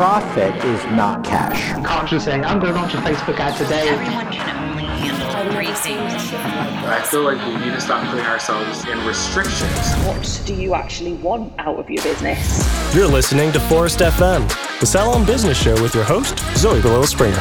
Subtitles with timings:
[0.00, 1.74] profit is not cash.
[1.86, 3.86] can't just say, I'm going to launch a Facebook ad today.
[3.86, 6.32] Everyone can only handle three things.
[6.32, 9.92] I feel like we need to stop putting ourselves in restrictions.
[10.06, 12.94] What do you actually want out of your business?
[12.94, 14.48] You're listening to Phorest FM,
[14.80, 17.36] the Salon Business Show with your host, Zoe Galil Springer.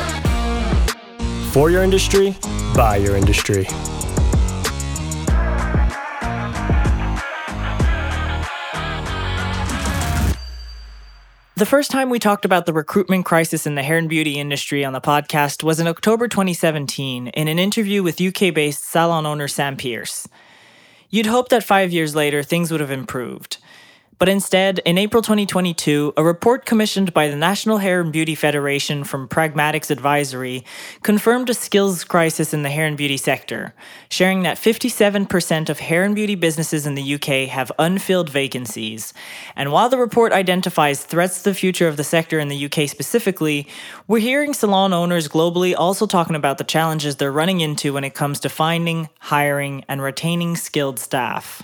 [1.52, 2.36] For your industry,
[2.76, 3.68] by your industry.
[11.60, 14.86] The first time we talked about the recruitment crisis in the hair and beauty industry
[14.86, 19.50] on the podcast was in October 2017 in an interview with UK based salon owner
[19.50, 20.26] Sam Pierce.
[21.10, 23.58] You'd hope that five years later things would have improved.
[24.20, 29.06] But instead, in April 2022, a report commissioned by the National Hair and Beauty Federation
[29.06, 30.66] from Pragmatix Advisory
[31.04, 33.74] confirmed a skills crisis in the hair and beauty sector,
[34.10, 39.14] sharing that 57% of hair and beauty businesses in the UK have unfilled vacancies.
[39.56, 42.90] And while the report identifies threats to the future of the sector in the UK
[42.90, 43.68] specifically,
[44.06, 48.16] we're hearing salon owners globally also talking about the challenges they're running into when it
[48.16, 51.64] comes to finding, hiring, and retaining skilled staff.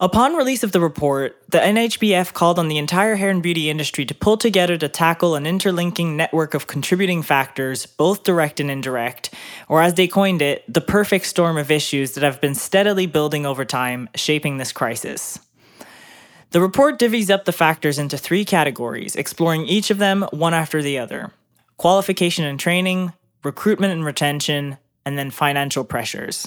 [0.00, 4.04] Upon release of the report, the NHBF called on the entire hair and beauty industry
[4.04, 9.34] to pull together to tackle an interlinking network of contributing factors, both direct and indirect,
[9.68, 13.44] or as they coined it, the perfect storm of issues that have been steadily building
[13.44, 15.40] over time, shaping this crisis.
[16.50, 20.80] The report divvies up the factors into three categories, exploring each of them one after
[20.80, 21.32] the other
[21.76, 26.46] qualification and training, recruitment and retention, and then financial pressures.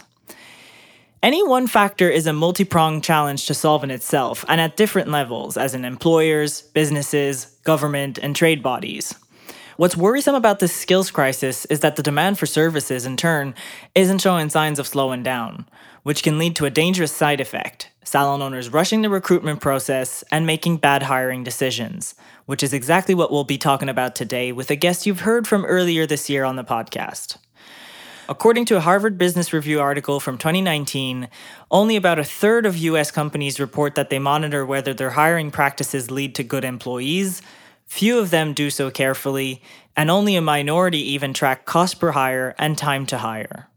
[1.23, 5.09] Any one factor is a multi pronged challenge to solve in itself and at different
[5.09, 9.13] levels, as in employers, businesses, government, and trade bodies.
[9.77, 13.53] What's worrisome about this skills crisis is that the demand for services, in turn,
[13.93, 15.67] isn't showing signs of slowing down,
[16.01, 20.47] which can lead to a dangerous side effect salon owners rushing the recruitment process and
[20.47, 22.15] making bad hiring decisions,
[22.47, 25.65] which is exactly what we'll be talking about today with a guest you've heard from
[25.65, 27.37] earlier this year on the podcast.
[28.31, 31.27] According to a Harvard Business Review article from 2019,
[31.69, 36.09] only about a third of US companies report that they monitor whether their hiring practices
[36.09, 37.41] lead to good employees.
[37.87, 39.61] Few of them do so carefully,
[39.97, 43.67] and only a minority even track cost per hire and time to hire.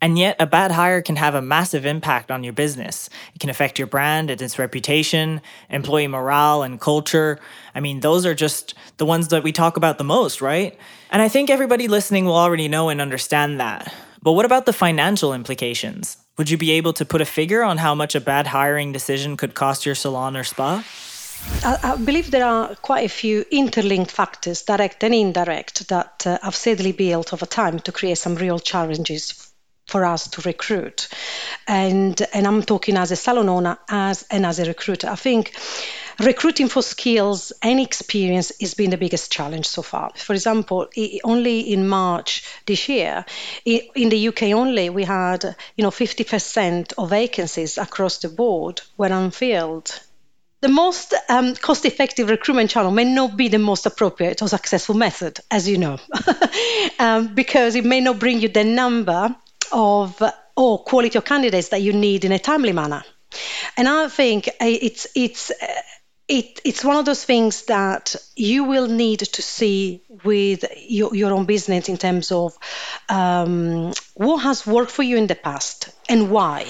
[0.00, 3.10] And yet, a bad hire can have a massive impact on your business.
[3.34, 7.40] It can affect your brand and its reputation, employee morale, and culture.
[7.74, 10.78] I mean, those are just the ones that we talk about the most, right?
[11.10, 13.92] And I think everybody listening will already know and understand that.
[14.22, 16.16] But what about the financial implications?
[16.36, 19.36] Would you be able to put a figure on how much a bad hiring decision
[19.36, 20.84] could cost your salon or spa?
[21.64, 26.54] I, believe there are quite a few interlinked factors, direct and indirect, that uh, have
[26.54, 29.47] steadily built over time to create some real challenges
[29.88, 31.08] for us to recruit.
[31.66, 35.08] And and I'm talking as a salon owner as and as a recruiter.
[35.08, 35.54] I think
[36.20, 40.12] recruiting for skills and experience has been the biggest challenge so far.
[40.14, 40.88] For example,
[41.24, 43.24] only in March this year,
[43.64, 49.06] in the UK only, we had you know 50% of vacancies across the board were
[49.06, 50.00] unfilled.
[50.60, 54.96] The most um, cost effective recruitment channel may not be the most appropriate or successful
[54.96, 55.98] method, as you know,
[56.98, 59.36] um, because it may not bring you the number
[59.72, 60.22] of
[60.56, 63.04] or quality of candidates that you need in a timely manner.
[63.76, 65.52] And I think it's it's
[66.28, 71.32] it, it's one of those things that you will need to see with your, your
[71.32, 72.56] own business in terms of
[73.08, 76.66] um, what has worked for you in the past and why.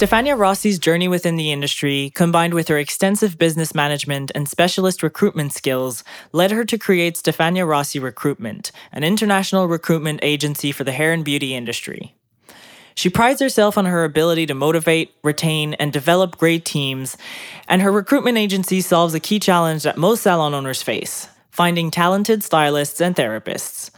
[0.00, 5.52] Stefania Rossi's journey within the industry, combined with her extensive business management and specialist recruitment
[5.52, 6.02] skills,
[6.32, 11.22] led her to create Stefania Rossi Recruitment, an international recruitment agency for the hair and
[11.22, 12.14] beauty industry.
[12.94, 17.18] She prides herself on her ability to motivate, retain, and develop great teams,
[17.68, 22.42] and her recruitment agency solves a key challenge that most salon owners face finding talented
[22.42, 23.90] stylists and therapists.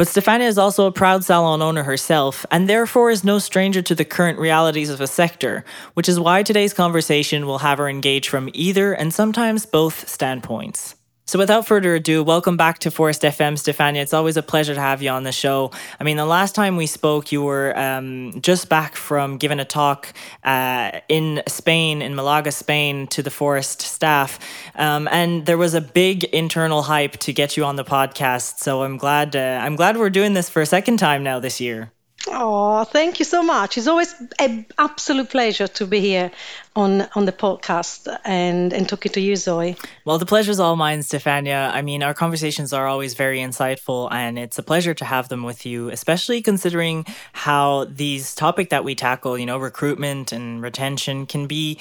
[0.00, 3.94] But Stefania is also a proud salon owner herself, and therefore is no stranger to
[3.94, 5.62] the current realities of a sector,
[5.92, 10.94] which is why today's conversation will have her engage from either and sometimes both standpoints.
[11.30, 14.02] So, without further ado, welcome back to Phorest FM, Stefania.
[14.02, 15.70] It's always a pleasure to have you on the show.
[16.00, 19.64] I mean, the last time we spoke, you were um, just back from giving a
[19.64, 20.12] talk
[20.42, 24.40] uh, in Spain, in Malaga, Spain, to the Phorest staff,
[24.74, 28.58] um, and there was a big internal hype to get you on the podcast.
[28.58, 29.36] So, I'm glad.
[29.36, 31.92] Uh, I'm glad we're doing this for a second time now this year.
[32.28, 33.78] Oh, thank you so much.
[33.78, 36.30] It's always an absolute pleasure to be here
[36.76, 39.76] on on the podcast and and talking to you, Zoe.
[40.04, 41.72] Well, the pleasure's all mine, Stefania.
[41.72, 45.44] I mean, our conversations are always very insightful, and it's a pleasure to have them
[45.44, 51.24] with you, especially considering how these topic that we tackle, you know, recruitment and retention,
[51.24, 51.78] can be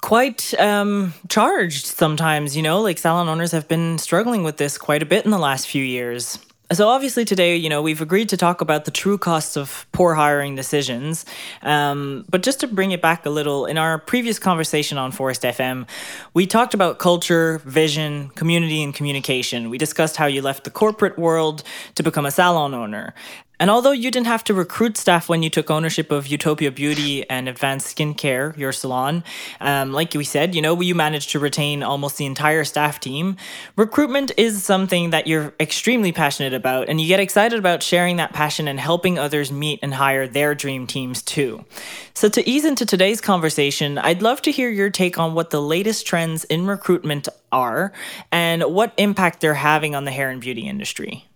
[0.00, 5.02] quite um, charged sometimes, you know, like salon owners have been struggling with this quite
[5.02, 6.38] a bit in the last few years.
[6.72, 10.14] So obviously today, you know, we've agreed to talk about the true costs of poor
[10.14, 11.24] hiring decisions.
[11.62, 15.48] Um, but just to bring it back a little, in our previous conversation on Phorest
[15.48, 15.86] FM,
[16.34, 19.70] we talked about culture, vision, community, and communication.
[19.70, 21.62] We discussed how you left the corporate world
[21.94, 23.14] to become a salon owner.
[23.58, 27.28] And although you didn't have to recruit staff when you took ownership of Utopia Beauty
[27.30, 29.24] and Advanced Skincare, your salon,
[29.60, 33.36] um, like we said, you know, you managed to retain almost the entire staff team.
[33.76, 38.34] Recruitment is something that you're extremely passionate about, and you get excited about sharing that
[38.34, 41.64] passion and helping others meet and hire their dream teams too.
[42.12, 45.62] So, to ease into today's conversation, I'd love to hear your take on what the
[45.62, 47.92] latest trends in recruitment are
[48.30, 51.26] and what impact they're having on the hair and beauty industry.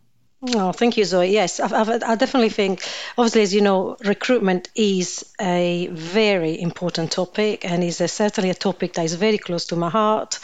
[0.43, 1.27] Oh, thank you, Zoe.
[1.31, 2.83] Yes, I, I, definitely think,
[3.19, 8.55] obviously, as you know, recruitment is a very important topic and is a, certainly a
[8.55, 10.39] topic that is very close to my heart.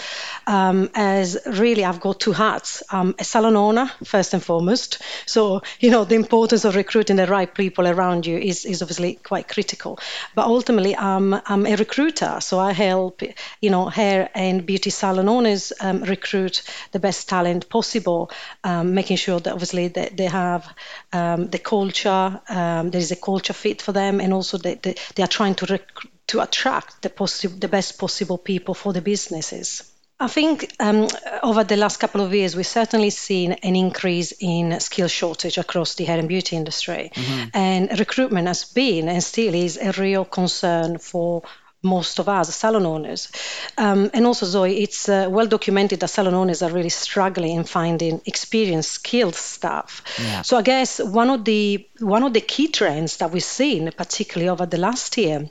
[0.46, 2.82] Um, as really, I've got two hats.
[2.90, 5.00] I'm a salon owner, first and foremost.
[5.24, 9.14] So, you know, the importance of recruiting the right people around you is, is obviously
[9.14, 9.98] quite critical.
[10.34, 12.36] But ultimately, I'm, I'm a recruiter.
[12.42, 13.22] So I help,
[13.62, 16.60] you know, hair and beauty salon owners um, recruit
[16.92, 18.30] the best talent possible,
[18.62, 20.66] um, making sure that obviously they, they have
[21.12, 24.94] um, the culture, um, there is a culture fit for them, and also they, they,
[25.14, 25.90] they are trying to rec-
[26.26, 29.92] to attract the, possi- the best possible people for the businesses.
[30.18, 31.08] I think um,
[31.42, 35.94] over the last couple of years, we've certainly seen an increase in skill shortage across
[35.94, 37.10] the hair and beauty industry.
[37.14, 37.48] Mm-hmm.
[37.52, 41.42] And recruitment has been and still is a real concern for
[41.86, 43.30] most of us salon owners.
[43.78, 47.64] Um, and also, Zoe, it's uh, well documented that salon owners are really struggling in
[47.64, 50.02] finding experienced, skilled staff.
[50.18, 50.42] Yeah.
[50.42, 54.48] So I guess one of the one of the key trends that we've seen, particularly
[54.48, 55.48] over the last year,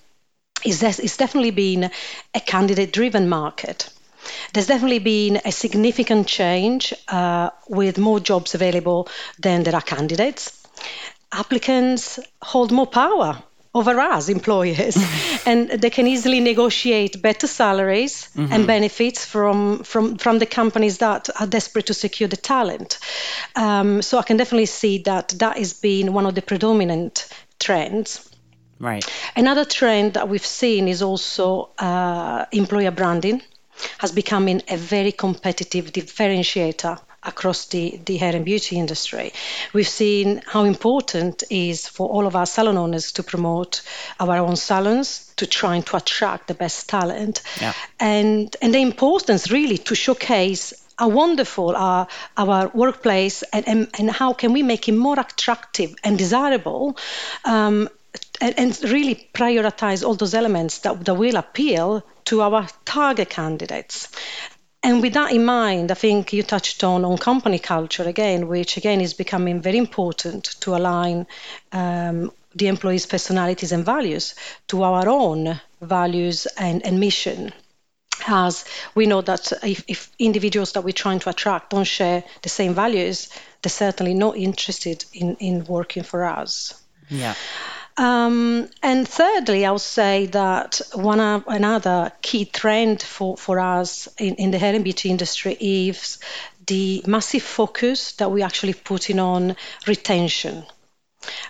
[0.64, 1.92] is that it's definitely been
[2.34, 3.90] a candidate-driven market.
[4.54, 9.08] There's definitely been a significant change uh, with more jobs available
[9.40, 10.68] than there are candidates.
[11.32, 13.44] Applicants hold more power
[13.76, 14.98] over us employers.
[15.46, 18.52] And they can easily negotiate better salaries mm-hmm.
[18.52, 22.98] and benefits from, from from the companies that are desperate to secure the talent.
[23.56, 27.28] Um, so i can definitely see that that has been one of the predominant
[27.60, 28.30] trends.
[28.80, 29.06] Right.
[29.36, 33.42] Another trend that we've seen is also uh, employer branding
[33.98, 39.34] has become a very competitive differentiator across the, the hair and beauty industry.
[39.74, 43.82] We've seen how important it is for all of our salon owners to promote
[44.20, 47.74] our own salons, to trying to attract the best talent, yeah.
[48.00, 52.08] and and the importance really to showcase how wonderful our,
[52.38, 56.98] our workplace and, and, and how can we make it more attractive and desirable
[57.44, 57.90] um,
[58.40, 64.10] and, and, really prioritize all those elements that, that will appeal to our target candidates.
[64.86, 68.78] And with that in mind, I think you touched on, on company culture again, which
[68.78, 71.26] again is becoming very important to align
[71.72, 74.36] um, the employees' personalities and values
[74.68, 77.52] to our own values and, and mission.
[78.28, 82.50] As we know that if, if individuals that we're trying to attract don't share the
[82.50, 83.30] same values,
[83.64, 86.80] they're certainly not interested in, in working for us.
[87.10, 87.34] Yeah.
[87.98, 94.10] Um, and thirdly, I would say that one of, another key trend for, for us
[94.18, 96.20] in, in the hair and beauty industry is
[96.68, 99.56] the massive focus that we're actually putting on
[99.88, 100.66] retention,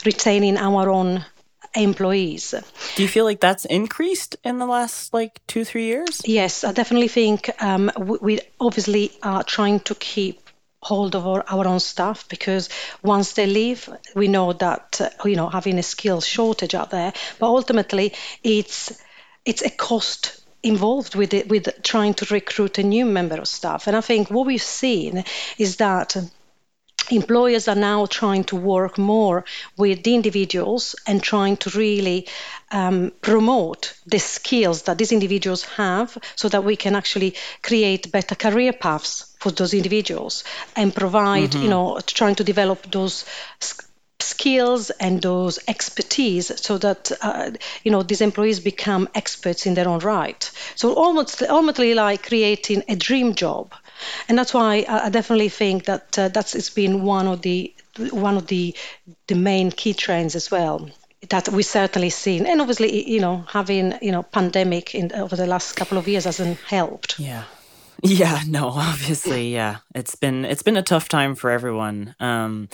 [0.05, 1.25] retaining our own
[1.75, 2.53] employees.
[2.96, 6.22] Do you feel like that's increased in the last like two, three years?
[6.25, 10.45] Yes, I definitely think um, we, we obviously are trying to keep
[10.86, 12.70] hold of our, our own staff because
[13.01, 17.12] once they leave, we know that uh, you know having a skill shortage out there.
[17.39, 18.13] But ultimately,
[18.44, 18.94] it's
[19.46, 23.88] it's a cost involved with it with trying to recruit a new member of staff.
[23.88, 25.24] And I think what we've seen
[25.58, 26.15] is that
[27.12, 29.45] employers are now trying to work more
[29.77, 32.27] with the individuals and trying to really
[32.71, 38.35] um, promote the skills that these individuals have so that we can actually create better
[38.35, 40.43] career paths for those individuals
[40.75, 41.63] and provide mm-hmm.
[41.63, 43.25] you know trying to develop those
[44.19, 47.51] skills and those expertise so that uh,
[47.83, 52.83] you know these employees become experts in their own right so almost ultimately like creating
[52.88, 53.74] a dream job
[54.28, 57.74] and that's why I definitely think that uh, that's it's been one of the
[58.12, 58.75] one of the
[59.28, 60.90] the main key trends as well
[61.30, 65.48] that we certainly seen and obviously you know having you know pandemic in over the
[65.48, 67.44] last couple of years hasn't helped yeah
[68.04, 69.78] yeah, no, obviously, yeah.
[69.94, 72.16] It's been it's been a tough time for everyone.
[72.20, 72.70] Um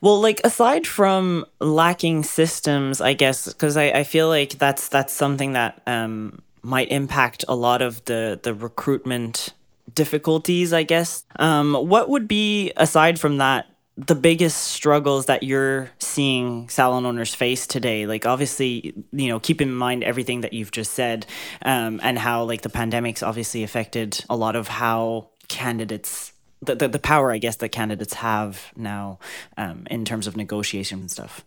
[0.00, 5.12] well, like aside from lacking systems, I guess, because I, I feel like that's that's
[5.12, 9.52] something that um might impact a lot of the the recruitment
[9.94, 11.24] difficulties, I guess.
[11.36, 17.34] Um, what would be aside from that the biggest struggles that you're seeing salon owners
[17.34, 21.26] face today like obviously you know keep in mind everything that you've just said
[21.62, 26.32] um, and how like the pandemic's obviously affected a lot of how candidates
[26.62, 29.18] the, the, the power i guess that candidates have now
[29.58, 31.44] um, in terms of negotiation and stuff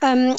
[0.00, 0.36] um,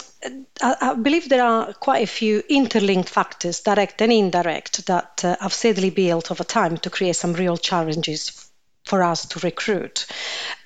[0.61, 5.35] I, I, believe there are quite a few interlinked factors, direct and indirect, that uh,
[5.39, 8.49] have steadily built over time to create some real challenges
[8.85, 10.05] for us to recruit.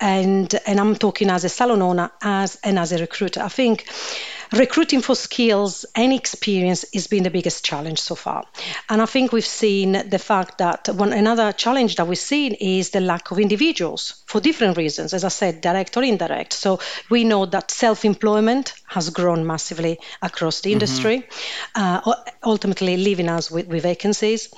[0.00, 3.42] And and I'm talking as a salon owner as and as a recruiter.
[3.42, 3.86] I think
[4.52, 8.44] recruiting for skills and experience has been the biggest challenge so far.
[8.88, 12.90] And I think we've seen the fact that one another challenge that we've seen is
[12.90, 16.52] the lack of individuals for different reasons, as I said, direct or indirect.
[16.52, 20.74] So we know that self-employment has grown massively across the mm-hmm.
[20.74, 21.28] industry,
[21.74, 24.52] uh, ultimately leaving us with, with vacancies.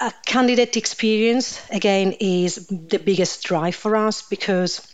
[0.00, 4.93] A candidate experience, again, is the biggest drive for us because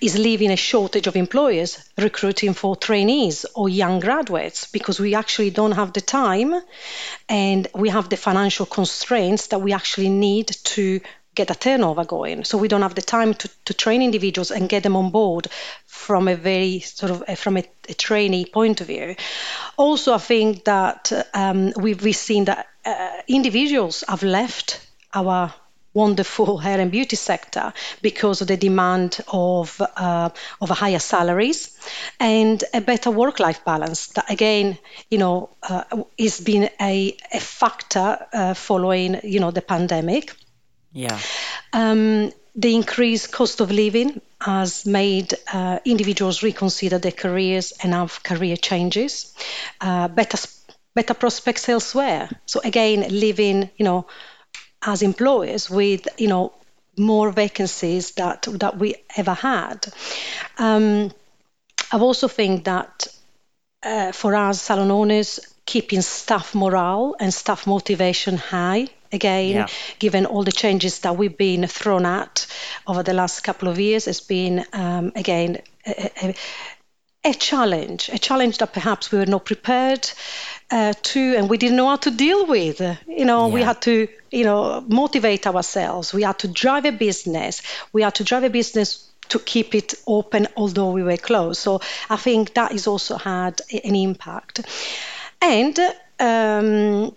[0.00, 5.50] is leaving a shortage of employers recruiting for trainees or young graduates because we actually
[5.50, 6.54] don't have the time
[7.28, 11.00] and we have the financial constraints that we actually need to
[11.34, 12.44] get a turnover going.
[12.44, 15.48] So we don't have the time to, to train individuals and get them on board
[15.86, 19.16] from a very sort of from a, a trainee point of view.
[19.76, 25.52] Also, I think that um, we've, we've seen that uh, individuals have left our
[25.94, 27.72] wonderful hair and beauty sector
[28.02, 30.28] because of the demand of uh,
[30.60, 31.78] of higher salaries
[32.20, 34.08] and a better work-life balance.
[34.08, 34.76] That again,
[35.10, 35.84] you know, uh,
[36.18, 40.34] is been a, a factor uh, following you know the pandemic.
[40.92, 41.18] Yeah.
[41.72, 48.22] Um, the increased cost of living has made uh, individuals reconsider their careers and have
[48.22, 49.34] career changes.
[49.80, 50.38] Uh, better
[50.94, 52.28] better prospects elsewhere.
[52.46, 54.06] So again, living, you know,
[54.84, 56.52] as employers with, you know,
[56.96, 59.86] more vacancies that that we ever had.
[60.58, 61.10] Um,
[61.92, 63.06] I also think that
[63.82, 69.66] uh, for us salon owners, keeping staff morale and staff motivation high again, yeah.
[69.98, 72.46] given all the changes that we've been thrown at
[72.86, 76.34] over the last couple of years, has been um, again a, a,
[77.24, 80.10] a, challenge, a challenge that perhaps we were not prepared
[80.70, 82.80] uh, to and we didn't know how to deal with.
[83.08, 83.54] You know, yeah.
[83.54, 86.12] we had to, you know, motivate ourselves.
[86.12, 87.62] We had to drive a business.
[87.92, 91.60] We had to drive a business to keep it open although we were closed.
[91.60, 94.60] So I think that has also had an impact.
[95.40, 95.78] And
[96.20, 97.16] um,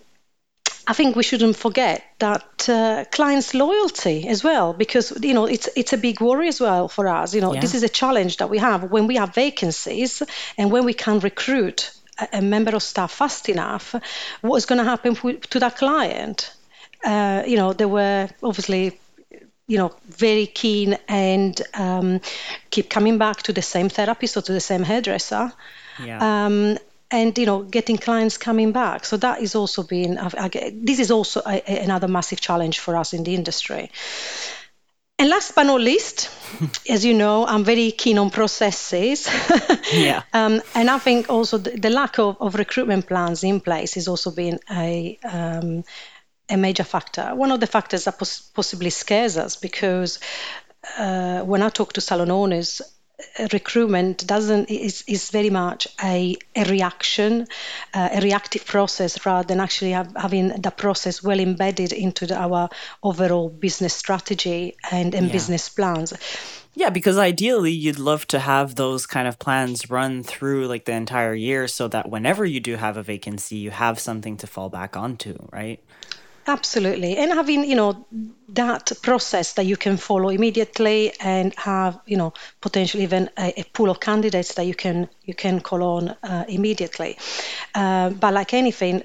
[0.88, 5.68] I think we shouldn't forget that uh, clients' loyalty as well, because you know it's
[5.76, 7.34] it's a big worry as well for us.
[7.34, 7.60] You know, yeah.
[7.60, 10.22] this is a challenge that we have when we have vacancies
[10.56, 11.92] and when we can recruit
[12.32, 13.94] a member of staff fast enough,
[14.40, 15.14] what's going to happen
[15.50, 16.52] to that client?
[17.04, 18.98] Uh, you know, they were obviously,
[19.66, 22.20] you know, very keen and um,
[22.70, 25.52] keep coming back to the same therapist or to the same hairdresser.
[26.02, 26.46] Yeah.
[26.46, 26.78] Um,
[27.10, 30.18] and you know getting clients coming back so that is also been
[30.74, 33.90] this is also a, another massive challenge for us in the industry
[35.20, 36.30] and last but not least,
[36.88, 39.28] as you know, I'm very keen on processes.
[39.92, 40.22] yeah.
[40.32, 44.06] Um, and I think also the, the lack of, of, recruitment plans in place has
[44.06, 45.82] also been a um,
[46.48, 47.34] a major factor.
[47.34, 50.20] One of the factors that pos- possibly scares us because
[50.96, 52.80] uh, when I talk to salon owners,
[53.52, 57.46] recruitment doesn't is, is very much a, a reaction
[57.94, 62.36] uh, a reactive process rather than actually have, having the process well embedded into the,
[62.36, 62.68] our
[63.02, 65.32] overall business strategy and, and yeah.
[65.32, 66.12] business plans
[66.74, 70.92] yeah, because ideally you'd love to have those kind of plans run through like the
[70.92, 74.68] entire year so that whenever you do have a vacancy, you have something to fall
[74.68, 75.82] back onto, right?
[76.48, 77.18] Absolutely.
[77.18, 78.06] And having, you know,
[78.48, 83.64] that process that you can follow immediately and have, you know, potentially even a, a
[83.64, 87.18] pool of candidates that you can you can call on uh, immediately.
[87.74, 89.02] Uh, but like anything,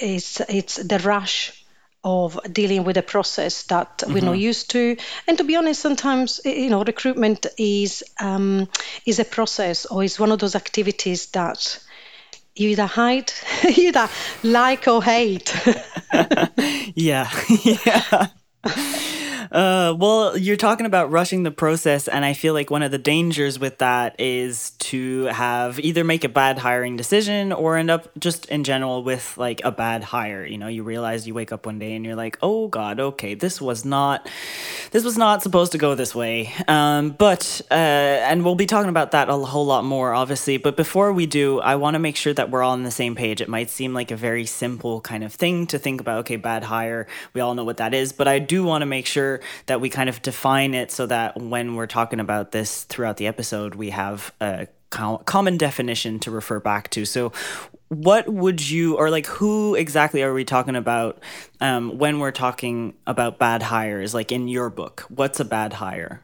[0.00, 1.64] it's it's the rush
[2.02, 4.12] of dealing with a process that mm-hmm.
[4.12, 4.48] we're not mm-hmm.
[4.48, 4.96] used to.
[5.28, 8.68] And to be honest, sometimes you know recruitment is um,
[9.06, 11.78] is a process or is one of those activities that
[12.54, 13.32] you either hide,
[13.64, 14.08] you either
[14.42, 15.54] like or hate.
[16.94, 17.30] yeah,
[17.64, 18.26] yeah.
[19.50, 22.98] Uh, well, you're talking about rushing the process, and I feel like one of the
[22.98, 28.08] dangers with that is to have either make a bad hiring decision or end up
[28.18, 30.44] just in general with like a bad hire.
[30.44, 33.34] You know, you realize you wake up one day and you're like, oh God, okay,
[33.34, 34.28] this was not
[34.92, 36.52] this was not supposed to go this way.
[36.66, 40.56] Um, but, uh, and we'll be talking about that a whole lot more, obviously.
[40.56, 43.14] But before we do, I want to make sure that we're all on the same
[43.14, 43.40] page.
[43.40, 46.64] It might seem like a very simple kind of thing to think about, okay, bad
[46.64, 48.12] hire, we all know what that is.
[48.12, 51.40] But I do want to make sure that we kind of define it so that
[51.40, 56.60] when we're talking about this throughout the episode, we have a common definition to refer
[56.60, 57.04] back to.
[57.04, 57.32] So,
[57.88, 61.20] what would you or like who exactly are we talking about
[61.60, 64.14] um, when we're talking about bad hires?
[64.14, 66.22] Like in your book what's a bad hire?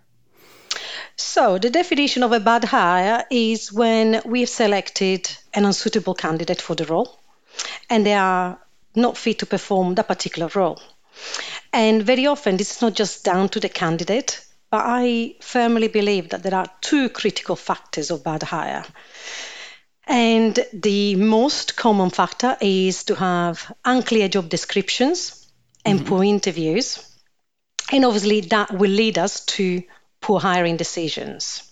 [1.17, 6.75] So the definition of a bad hire is when we've selected an unsuitable candidate for
[6.77, 7.19] the role
[7.89, 8.59] and they are
[8.95, 10.79] not fit to perform that particular role
[11.77, 16.31] and very often this is not just down to the candidate but i firmly believe
[16.31, 18.85] that there are two critical factors of bad hire
[20.07, 25.47] and the most common factor is to have unclear job descriptions
[25.85, 26.09] and mm-hmm.
[26.09, 27.03] poor interviews.
[27.91, 29.83] And obviously, that will lead us to
[30.21, 31.63] poor hiring decisions.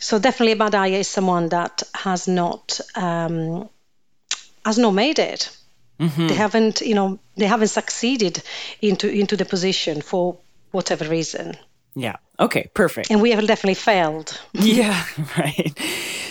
[0.00, 3.68] So definitely, a bad hire is someone that has not um,
[4.64, 5.56] has not made it.
[6.02, 6.26] Mm-hmm.
[6.26, 8.42] They haven't, you know, they haven't succeeded
[8.80, 10.36] into into the position for
[10.72, 11.56] whatever reason.
[11.94, 12.16] Yeah.
[12.40, 13.10] Okay, perfect.
[13.10, 14.40] And we have definitely failed.
[14.52, 15.04] yeah,
[15.38, 15.72] right.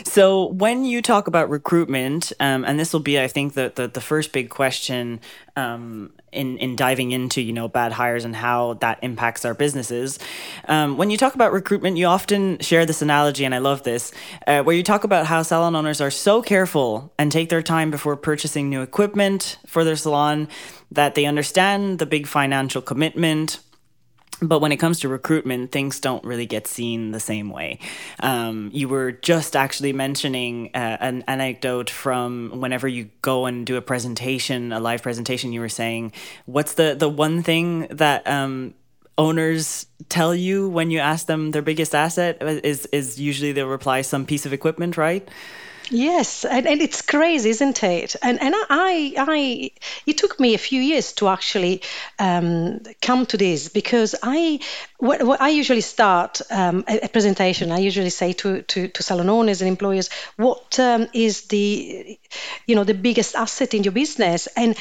[0.03, 3.87] So when you talk about recruitment, um, and this will be, I think, the the,
[3.87, 5.21] the first big question
[5.55, 10.19] um, in in diving into you know bad hires and how that impacts our businesses.
[10.67, 14.11] Um, when you talk about recruitment, you often share this analogy, and I love this,
[14.47, 17.91] uh, where you talk about how salon owners are so careful and take their time
[17.91, 20.49] before purchasing new equipment for their salon
[20.91, 23.59] that they understand the big financial commitment
[24.41, 27.79] but when it comes to recruitment, things don't really get seen the same way.
[28.19, 33.77] Um, you were just actually mentioning uh, an anecdote from whenever you go and do
[33.77, 35.53] a presentation, a live presentation.
[35.53, 36.13] You were saying,
[36.45, 38.73] "What's the the one thing that um,
[39.17, 44.01] owners tell you when you ask them their biggest asset is is usually they'll reply
[44.01, 45.27] some piece of equipment, right?"
[45.93, 48.15] Yes, and, and it's crazy, isn't it?
[48.21, 49.71] And and I, I
[50.05, 51.81] it took me a few years to actually
[52.17, 54.61] um, come to this because I
[54.99, 57.73] what, what I usually start um, a, a, presentation.
[57.73, 62.17] I usually say to, to, to salon owners and employers, what um, is the
[62.65, 64.77] you know the biggest asset in your business and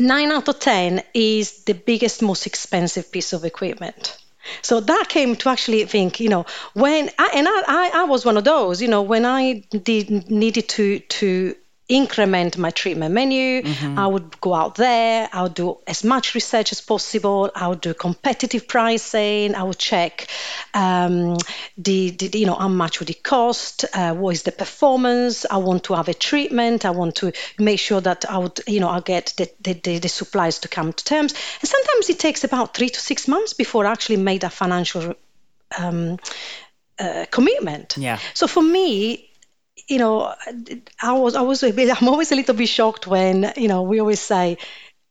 [0.00, 4.16] nine out of ten is the biggest most expensive piece of equipment
[4.62, 8.36] so that came to actually think, you know, when I, and I, I, was one
[8.36, 11.54] of those, you know, when I did needed to to
[11.88, 13.62] increment my treatment menu.
[13.62, 13.98] Mm-hmm.
[13.98, 15.28] I would go out there.
[15.32, 17.50] I would do as much research as possible.
[17.54, 19.54] I would do competitive pricing.
[19.54, 20.28] I would check
[20.74, 21.36] um,
[21.76, 23.84] the, the, you know how much would it cost.
[23.92, 25.44] Uh, what is the performance?
[25.44, 26.84] I want to have a treatment.
[26.84, 29.98] I want to make sure that I would you know I get the, the, the,
[29.98, 31.34] the supplies to come to terms.
[31.60, 35.14] And sometimes it takes about three to six months before I actually made a financial
[35.78, 36.18] um,
[36.98, 37.96] uh, commitment.
[37.96, 38.18] Yeah.
[38.34, 39.28] So for me,
[39.88, 40.34] you know,
[41.00, 44.20] I was, I was, I'm always a little bit shocked when, you know, we always
[44.20, 44.58] say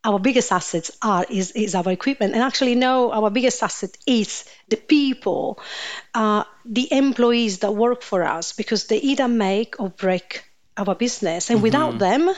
[0.04, 4.46] our biggest assets are is, is our equipment, and actually, no, our biggest asset is
[4.70, 5.60] the people,
[6.16, 10.44] uh, the employees that work for us, because they either make or break
[10.76, 11.64] our business, and mm-hmm.
[11.64, 12.34] without them,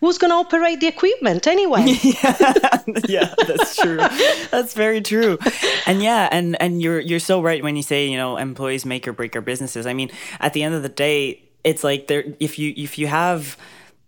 [0.00, 1.84] who's going to operate the equipment anyway?
[2.02, 3.96] Yeah, yeah that's true.
[3.96, 5.38] That's very true.
[5.86, 9.08] And yeah and and you're you're so right when you say you know employees make
[9.08, 9.86] or break our businesses.
[9.86, 13.08] I mean at the end of the day it's like there if you if you
[13.08, 13.58] have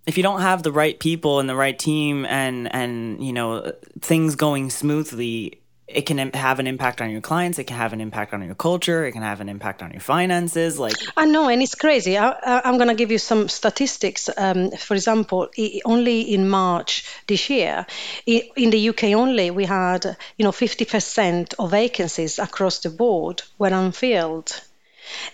[0.07, 3.73] if you don't have the right people and the right team and and you know
[4.01, 8.01] things going smoothly it can have an impact on your clients it can have an
[8.01, 11.49] impact on your culture it can have an impact on your finances like i know
[11.49, 12.17] and it's crazy.
[12.17, 15.49] I, am going to give you some statistics um, for example
[15.85, 17.87] only in march this year
[18.27, 23.69] in the uk only we had you know 50% of vacancies across the board were
[23.69, 24.61] unfilled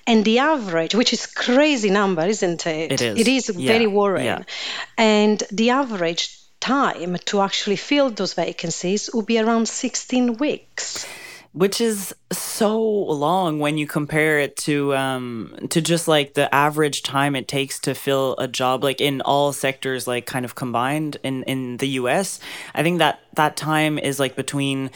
[0.07, 2.93] and the average, which is crazy number, isn't it?
[2.93, 3.19] It is.
[3.19, 3.73] It is yeah.
[3.73, 4.27] very worrying.
[4.27, 4.43] Yeah.
[4.99, 11.07] And the average time to actually fill those vacancies will be around 16 weeks
[11.55, 17.03] which is so long when you compare it to um to just like the average
[17.03, 21.17] time it takes to fill a job like in all sectors like kind of combined
[21.23, 22.41] in in the US
[22.75, 24.91] I think that that time is like between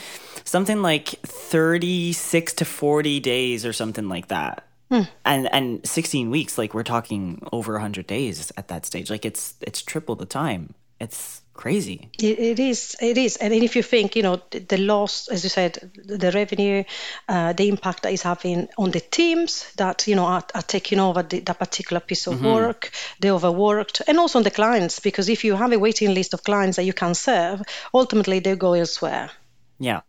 [0.44, 5.02] something like 36 to 40 days or something like that Hmm.
[5.24, 9.10] And and 16 weeks, like we're talking over 100 days at that stage.
[9.10, 10.74] Like it's it's triple the time.
[11.00, 12.08] It's crazy.
[12.18, 12.96] it, it is.
[13.00, 13.36] It is.
[13.36, 16.84] And if you think, you know, the, the loss, as you said, the revenue,
[17.28, 21.00] uh, the impact that is having on the teams that you know are, are taking
[21.00, 22.46] over the, that particular piece of mm-hmm.
[22.46, 26.32] work, they overworked, and also on the clients because if you have a waiting list
[26.34, 29.30] of clients that you can serve, ultimately they go elsewhere.
[29.78, 30.00] Yeah.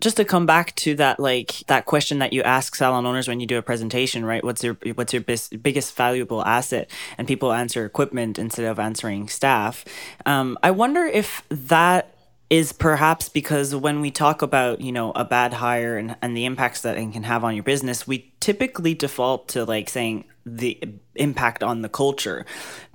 [0.00, 3.40] Just to come back to that like that question that you ask salon owners when
[3.40, 4.44] you do a presentation right?
[4.44, 6.90] What's your what's your bis- biggest valuable asset?
[7.18, 9.84] And people answer equipment instead of answering staff.
[10.24, 12.12] Um, i wonder if that
[12.48, 16.44] is perhaps because when we talk about you know a bad hire and, and the
[16.44, 20.80] impacts that it can have on your business we typically default to like saying the
[21.16, 22.46] impact on the culture.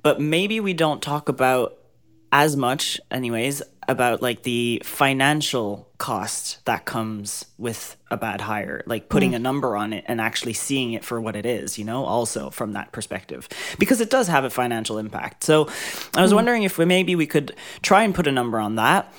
[0.01, 1.77] But maybe we don't talk about
[2.31, 3.61] as much anyways
[3.91, 9.35] about like the financial cost that comes with a bad hire like putting mm.
[9.35, 12.49] a number on it and actually seeing it for what it is you know also
[12.49, 15.67] from that perspective because it does have a financial impact so
[16.15, 16.35] i was mm.
[16.35, 19.13] wondering if we, maybe we could try and put a number on that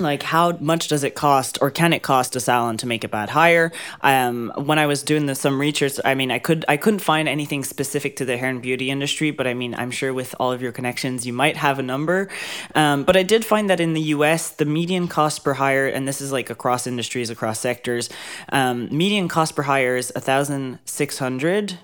[0.00, 3.08] like how much does it cost or can it cost a salon to make a
[3.08, 3.72] bad hire?
[4.02, 7.28] Um, when i was doing the, some research i mean i could i couldn't find
[7.28, 10.52] anything specific to the hair and beauty industry but i mean i'm sure with all
[10.52, 12.28] of your connections you might have a number.
[12.74, 16.06] Um, but i did find that in the us the median cost per hire and
[16.06, 18.08] this is like across industries across sectors
[18.50, 21.76] um, median cost per hire is 1600 uh,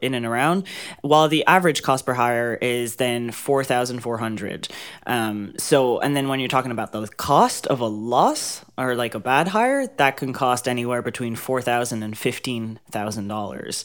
[0.00, 0.64] in and around,
[1.02, 4.68] while the average cost per hire is then 4,400.
[5.06, 9.14] Um, so, and then when you're talking about the cost of a loss or like
[9.14, 13.84] a bad hire, that can cost anywhere between $4,000 and $15,000.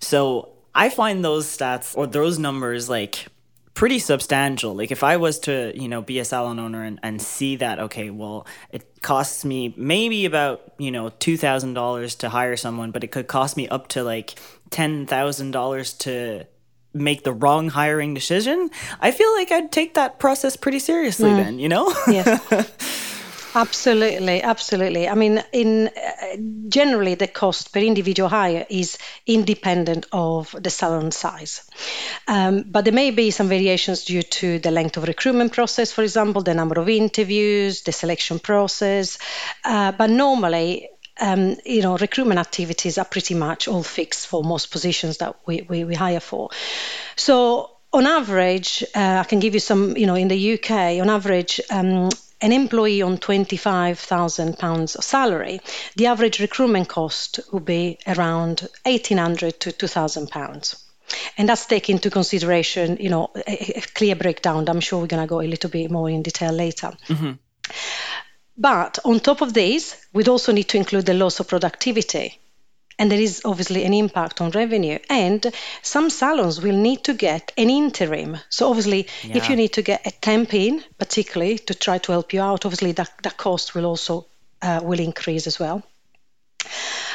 [0.00, 3.26] So I find those stats or those numbers like
[3.74, 4.74] pretty substantial.
[4.74, 7.78] Like if I was to, you know, be a salon owner and, and see that,
[7.78, 13.08] okay, well, it costs me maybe about, you know, $2,000 to hire someone, but it
[13.08, 14.38] could cost me up to like
[14.70, 16.46] $10,000 to
[16.92, 18.70] make the wrong hiring decision.
[19.00, 21.36] I feel like I'd take that process pretty seriously mm.
[21.36, 21.92] then, you know?
[22.08, 22.38] Yeah.
[23.54, 25.08] Absolutely, absolutely.
[25.08, 26.36] I mean, in uh,
[26.68, 31.68] generally the cost per individual hire is independent of the salon size,
[32.28, 36.02] um, but there may be some variations due to the length of recruitment process, for
[36.02, 39.18] example, the number of interviews, the selection process.
[39.64, 40.88] Uh, but normally,
[41.20, 45.62] um, you know, recruitment activities are pretty much all fixed for most positions that we,
[45.62, 46.50] we, we hire for.
[47.16, 51.10] So on average, uh, I can give you some, you know, in the UK, on
[51.10, 55.60] average, um, an employee on £25,000 salary,
[55.96, 60.84] the average recruitment cost would be around 1,800 to £2,000.
[61.36, 64.68] And that's taking into consideration, you know, a, a, clear breakdown.
[64.68, 66.92] I'm sure we're going to go a little bit more in detail later.
[67.08, 67.32] Mm-hmm.
[68.60, 72.38] But on top of this, we'd also need to include the loss of productivity
[73.00, 74.98] and there is obviously an impact on revenue.
[75.08, 75.44] And
[75.80, 78.36] some salons will need to get an interim.
[78.50, 79.38] So obviously, yeah.
[79.38, 82.66] if you need to get a temp in, particularly to try to help you out,
[82.66, 84.26] obviously that, that cost will also
[84.60, 85.82] uh, will increase as well.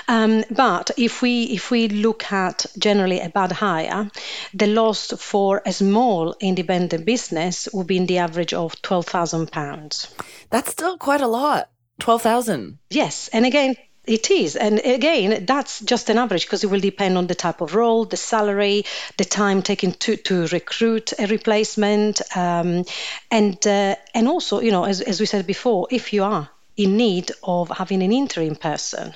[0.08, 4.10] Um, but if we if we look at generally a bad hire,
[4.54, 9.52] the loss for a small independent business would be in the average of twelve thousand
[9.52, 10.14] pounds.
[10.50, 11.70] That's still quite a lot.
[12.00, 12.78] Twelve thousand.
[12.90, 14.56] Yes, and again, it is.
[14.56, 18.06] And again, that's just an average because it will depend on the type of role,
[18.06, 18.86] the salary,
[19.18, 22.22] the time taken to, to recruit a replacement.
[22.36, 22.86] Um,
[23.32, 26.98] and, uh, and also, you know, as, as we said before, if you are in
[26.98, 29.14] need of having an interim person.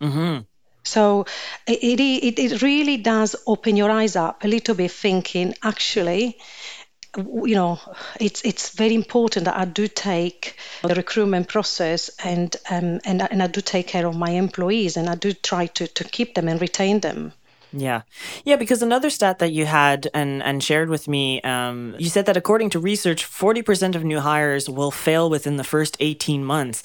[0.00, 0.42] Mm-hmm.
[0.82, 1.26] So
[1.66, 6.38] it, it, it really does open your eyes up a little bit, thinking actually,
[7.16, 7.78] you know,
[8.20, 13.42] it's it's very important that I do take the recruitment process and um, and and
[13.42, 16.48] I do take care of my employees and I do try to to keep them
[16.48, 17.32] and retain them.
[17.72, 18.02] Yeah.
[18.44, 22.26] Yeah, because another stat that you had and, and shared with me, um, you said
[22.26, 26.82] that according to research, 40% of new hires will fail within the first 18 months.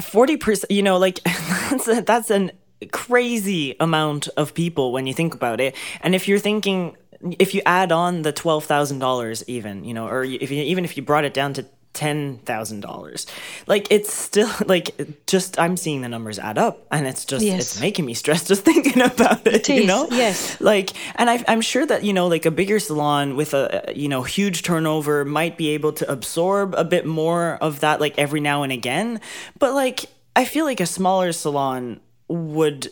[0.00, 2.52] 40%, you know, like that's, a, that's an
[2.92, 5.74] crazy amount of people when you think about it.
[6.02, 6.96] And if you're thinking
[7.38, 10.84] if you add on the twelve thousand dollars, even you know, or if you, even
[10.84, 13.26] if you brought it down to ten thousand dollars,
[13.66, 17.60] like it's still like just I'm seeing the numbers add up, and it's just yes.
[17.60, 19.68] it's making me stressed just thinking about it.
[19.68, 22.78] it you know, yes, like, and I, I'm sure that you know, like a bigger
[22.78, 27.58] salon with a you know huge turnover might be able to absorb a bit more
[27.60, 29.20] of that, like every now and again,
[29.58, 30.06] but like
[30.36, 32.90] I feel like a smaller salon would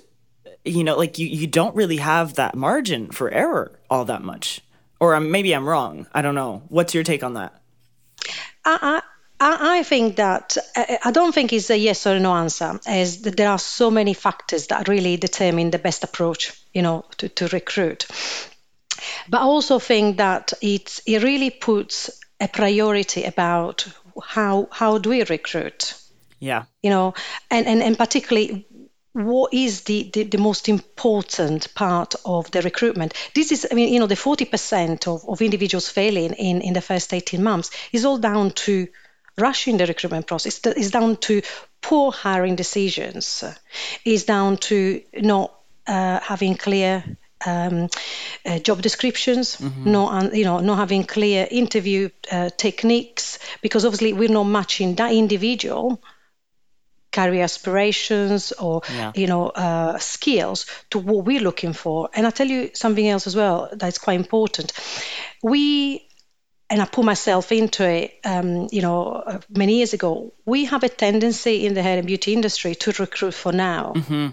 [0.64, 4.62] you know, like you, you don't really have that margin for error all that much.
[4.99, 6.07] Or um, maybe I'm wrong.
[6.14, 6.62] I don't know.
[6.69, 7.61] What's your take on that?
[8.65, 9.03] I,
[9.41, 13.23] I, I think that uh, I don't think it's a yes or no answer, as
[13.23, 17.49] there are so many factors that really determine the best approach, you know, to, to
[17.49, 18.07] recruit.
[19.29, 22.11] But I also think that it it really puts
[22.41, 23.87] a priority about
[24.23, 25.95] how how do we recruit.
[26.41, 26.65] Yeah.
[26.83, 27.15] You know,
[27.51, 28.67] and, and, and particularly
[29.14, 33.14] what is the, the, the, most important part of the recruitment?
[33.33, 36.81] This is, I mean, you know, the 40% of, of individuals failing in, in the
[36.81, 38.88] first 18 months is all down to
[39.38, 40.61] rushing the recruitment process.
[40.64, 41.42] It's down to
[41.81, 43.44] poor hiring decisions
[44.05, 45.55] is down to not
[45.87, 47.05] uh, having clear
[47.46, 47.88] um,
[48.46, 49.92] uh, job descriptions, mm-hmm.
[49.92, 55.12] not you know not having clear interview uh, techniques, because obviously we're not matching that
[55.12, 56.00] individual
[57.14, 59.12] career aspirations or yeah.
[59.14, 62.11] you know uh, skills to what we're looking for.
[62.14, 64.72] And I tell you something else as well that's quite important.
[65.42, 66.09] We
[66.70, 70.33] and I put myself into it, um, you know, uh, many years ago.
[70.46, 73.92] We have a tendency in the hair and beauty industry to recruit for now.
[73.94, 74.29] Mm-hmm.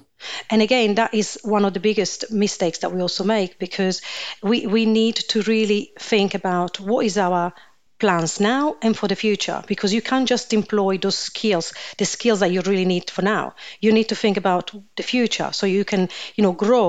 [0.49, 4.01] And again, that is one of the biggest mistakes that we also make because
[4.41, 7.53] we, we need to really think about what is our
[8.01, 12.39] plans now and for the future because you can't just employ those skills the skills
[12.39, 13.53] that you really need for now.
[13.79, 16.87] You need to think about the future so you can you know grow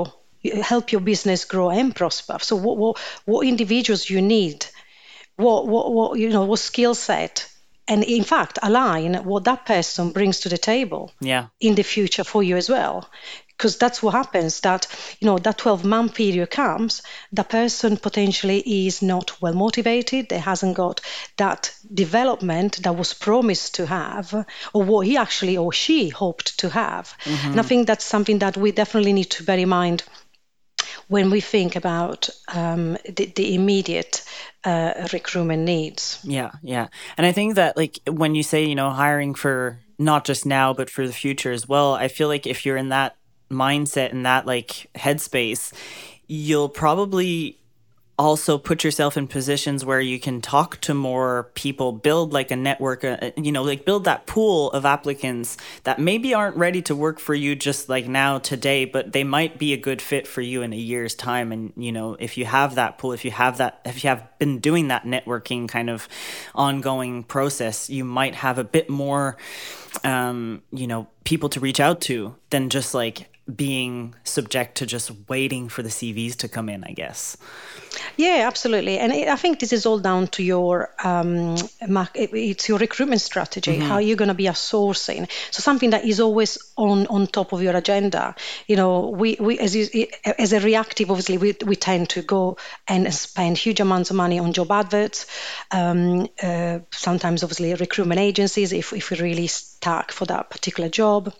[0.72, 2.38] help your business grow and prosper.
[2.40, 4.66] So what what, what individuals you need
[5.36, 7.48] what what, what you know what skill set
[7.88, 11.46] and in fact align what that person brings to the table yeah.
[11.60, 13.08] in the future for you as well
[13.62, 14.88] because that's what happens that
[15.20, 17.00] you know that 12 month period comes
[17.32, 21.00] the person potentially is not well motivated they hasn't got
[21.36, 24.34] that development that was promised to have
[24.74, 27.50] or what he actually or she hoped to have mm-hmm.
[27.52, 30.02] and i think that's something that we definitely need to bear in mind
[31.06, 34.24] when we think about um, the, the, immediate
[34.64, 36.18] uh, recruitment needs.
[36.24, 36.88] Yeah, yeah.
[37.18, 40.72] And I think that, like, when you say, you know, hiring for not just now,
[40.72, 43.16] but for the future as well, I feel like if you're in that
[43.52, 45.72] mindset and that, like, headspace,
[46.26, 47.58] you'll probably
[48.18, 52.56] also put yourself in positions where you can talk to more people, build like a
[52.56, 56.94] network, uh, you know, like build that pool of applicants that maybe aren't ready to
[56.94, 60.40] work for you just like now today, but they might be a good fit for
[60.40, 61.50] you in a year's time.
[61.52, 64.38] And, you know, if you have that pool, if you have that, if you have
[64.38, 66.06] been doing that networking kind of
[66.54, 69.36] ongoing process, you might have a bit more,
[70.04, 75.10] um, you know, people to reach out to than just like being subject to just
[75.28, 77.36] waiting for the CVs to come in, I guess.
[78.16, 78.98] Yeah, absolutely.
[78.98, 81.56] And I think this is all down to your um,
[82.14, 83.78] it's your recruitment strategy.
[83.78, 83.88] Mm-hmm.
[83.88, 85.30] How you're going to be a sourcing.
[85.50, 88.34] So something that is always on on top of your agenda.
[88.66, 92.56] You know, we we as you, as a reactive, obviously, we we tend to go
[92.88, 95.26] and spend huge amounts of money on job adverts.
[95.70, 101.32] Um, uh, sometimes, obviously, recruitment agencies if if we really stuck for that particular job.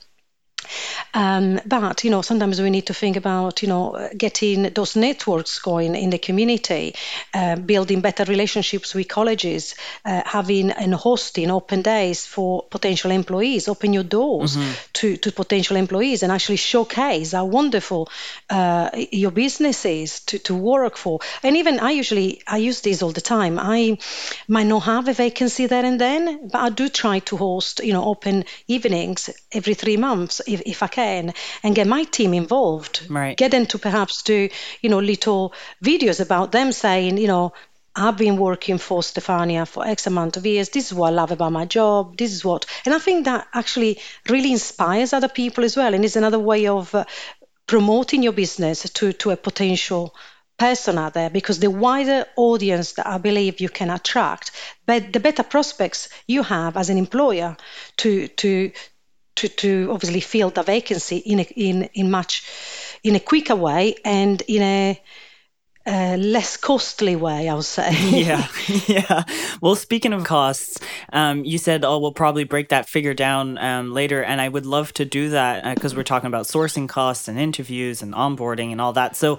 [1.15, 5.59] Um, but you know, sometimes we need to think about you know getting those networks
[5.59, 6.95] going in the community,
[7.35, 13.69] uh, building better relationships with colleges, uh, having and hosting open days for potential employees,
[13.69, 14.73] open your doors mm-hmm.
[14.93, 18.09] to, to potential employees, and actually showcase how wonderful
[18.51, 21.21] uh, your business is to, to work for.
[21.43, 23.59] And even I usually I use this all the time.
[23.59, 23.99] I
[24.49, 27.93] might not have a vacancy there and then, but I do try to host you
[27.93, 33.07] know open evenings every three months if, if I can and get my team involved.
[33.09, 33.37] Right.
[33.37, 34.49] Get them to perhaps do,
[34.81, 37.53] you know, little videos about them saying, you know,
[37.95, 40.71] I've been working for Stefania for X amount of years.
[40.71, 42.17] This is what I love about my job.
[42.17, 46.05] This is what, and I think that actually really inspires other people as well, and
[46.05, 47.05] is another way of uh,
[47.67, 50.15] promoting your business to to a potential
[50.57, 51.29] person out there.
[51.29, 54.53] Because the wider audience that I believe you can attract,
[54.87, 57.59] but the better prospects you have as an employer
[57.99, 58.73] to to
[59.37, 62.45] to, to obviously fill the vacancy in a, in in much
[63.03, 65.03] in a quicker way and in a
[65.85, 67.91] uh, less costly way, I would say.
[68.11, 68.47] yeah,
[68.87, 69.25] yeah.
[69.61, 70.79] Well, speaking of costs,
[71.13, 74.67] um, you said, "Oh, we'll probably break that figure down um, later," and I would
[74.67, 78.71] love to do that because uh, we're talking about sourcing costs and interviews and onboarding
[78.71, 79.17] and all that.
[79.17, 79.39] So,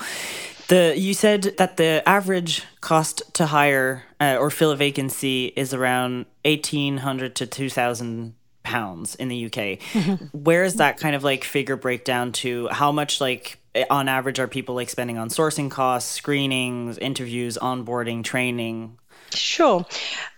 [0.68, 5.74] the you said that the average cost to hire uh, or fill a vacancy is
[5.74, 9.82] around eighteen hundred to two thousand pounds in the UK.
[10.34, 14.48] Where is that kind of like figure breakdown to how much like on average are
[14.48, 18.98] people like spending on sourcing costs, screenings, interviews, onboarding, training?
[19.36, 19.86] Sure.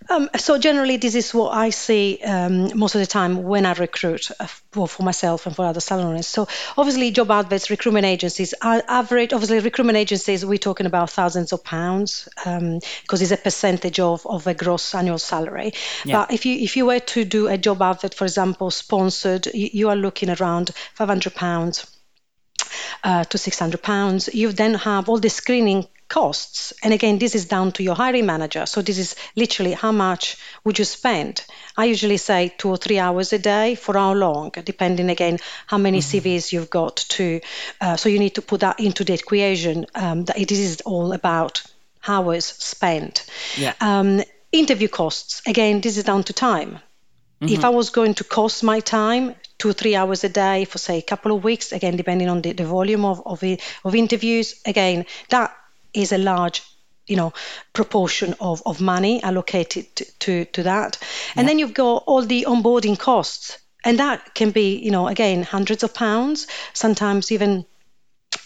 [0.08, 3.74] Um, so generally, this is what I see um, most of the time when I
[3.74, 6.28] recruit, uh, for myself and for other salons.
[6.28, 9.34] So obviously, job adverts, recruitment agencies, are average.
[9.34, 12.80] Obviously, recruitment agencies, we're talking about thousands of pounds because um,
[13.10, 15.74] it's a percentage of, of a gross annual salary.
[16.04, 16.20] Yeah.
[16.22, 19.70] But if you if you were to do a job advert, for example, sponsored, you,
[19.74, 21.92] you are looking around 500 pounds.
[23.04, 24.34] Uh, to 600 pounds.
[24.34, 26.72] You then have all the screening costs.
[26.82, 28.66] And again, this is down to your hiring manager.
[28.66, 31.44] So this is literally how much would you spend?
[31.76, 35.78] I usually say two or three hours a day for how long, depending again how
[35.78, 36.28] many mm-hmm.
[36.28, 37.42] CVs you've got to.
[37.82, 39.88] Uh, so you need to put that into the equation.
[39.94, 41.62] Um, that it is all about
[42.08, 43.26] hours spent.
[43.58, 43.74] Yeah.
[43.82, 44.24] Um,
[44.54, 45.42] interview costs.
[45.46, 46.80] Again, this is down to time.
[47.42, 47.54] Mm-hmm.
[47.54, 50.78] If I was going to cost my time two or three hours a day for
[50.78, 53.44] say a couple of weeks, again depending on the, the volume of, of,
[53.84, 55.52] of interviews, again that
[55.96, 56.62] is a large
[57.08, 57.34] you know
[57.74, 60.98] proportion of, of money allocated to, to, to that
[61.36, 61.50] and yeah.
[61.50, 65.84] then you've got all the onboarding costs and that can be you know again hundreds
[65.84, 67.66] of pounds sometimes even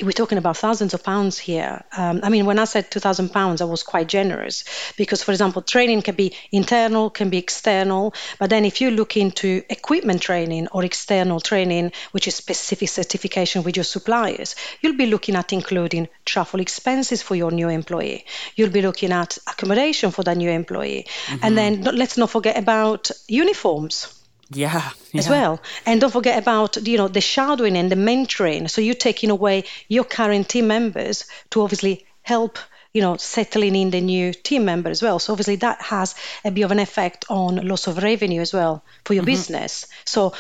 [0.02, 1.84] we're talking about thousands of pounds here.
[1.96, 4.64] Um, I mean, when I said 2,000 pounds, I was quite generous
[4.98, 8.14] because, for example, training can be internal, can be external.
[8.40, 13.64] But then if you look into equipment training or external training, which is specific certification
[13.64, 18.26] with your suppliers, you'll be looking at including travel expenses for your new employee.
[18.56, 21.08] You'll be looking at accommodation for that new employee.
[21.26, 21.40] Mm-hmm.
[21.44, 24.19] And then let's not forget about uniforms
[24.52, 25.62] yeah, yeah, as well.
[25.86, 28.70] And don't forget about you know the shadowing and the mentoring.
[28.70, 32.58] So you're taking away your current team members to obviously help
[32.94, 35.20] you know settling in the new team member as well.
[35.20, 38.84] So obviously that has a bit of an effect on loss of revenue as well
[39.06, 39.32] for your mm-hmm.
[39.32, 39.86] business.
[40.06, 40.34] So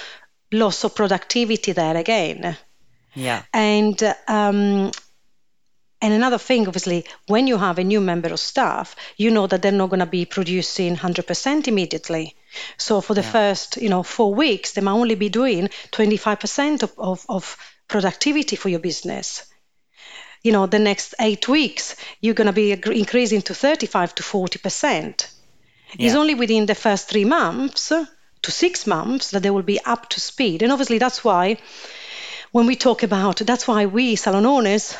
[0.52, 2.58] loss of productivity there again.
[3.14, 3.44] Yeah.
[3.54, 4.92] And um,
[6.02, 9.62] and another thing, obviously, when you have a new member of staff, you know that
[9.62, 12.36] they're not going to be producing 100% immediately.
[12.78, 13.32] So for the yeah.
[13.32, 17.58] first, you know, four weeks, they might only be doing 25% of, of, of
[17.88, 19.46] productivity for your business.
[20.44, 25.32] You know, the next eight weeks, you're going to be increasing to 35 to 40%.
[25.98, 26.06] Yeah.
[26.06, 27.92] It's only within the first three months
[28.42, 30.62] to six months that they will be up to speed.
[30.62, 31.58] And obviously, that's why
[32.52, 34.96] when we talk about, that's why we salon owners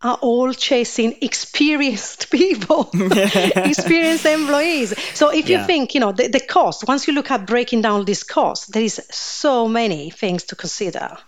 [0.00, 4.98] are all chasing experienced people, experienced employees.
[5.14, 5.60] So if yeah.
[5.60, 8.72] you think, you know, the, the cost, once you look at breaking down this cost,
[8.72, 11.18] there is so many things to consider.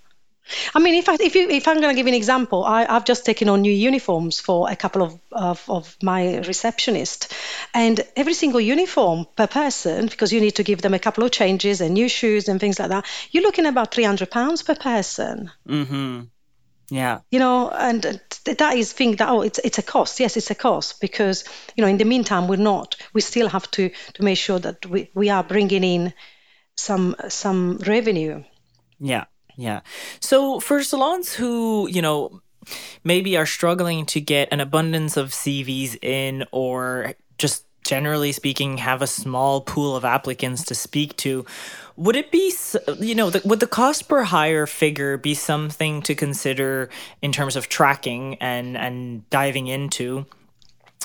[0.74, 3.04] I mean, if I, if you if I'm going to give an example, I, have
[3.04, 7.30] just taken on new uniforms for a couple of, of, of my receptionists,
[7.72, 11.30] and every single uniform per person, because you need to give them a couple of
[11.30, 14.74] changes and new shoes and things like that, you're looking at about 300 pounds per
[14.74, 15.50] person.
[15.68, 16.22] Mm-hmm.
[16.90, 17.20] Yeah.
[17.30, 18.02] You know, and
[18.44, 20.18] that is thing that oh, it's it's a cost.
[20.18, 21.44] Yes, it's a cost because
[21.76, 22.96] you know in the meantime we're not.
[23.14, 26.12] We still have to to make sure that we we are bringing in
[26.76, 28.42] some some revenue.
[28.98, 29.24] Yeah,
[29.56, 29.80] yeah.
[30.20, 32.42] So for salons who you know
[33.04, 39.00] maybe are struggling to get an abundance of CVs in or just generally speaking have
[39.00, 41.46] a small pool of applicants to speak to
[42.00, 42.50] would it be,
[42.98, 46.88] you know, the, would the cost per hire figure be something to consider
[47.20, 50.24] in terms of tracking and and diving into?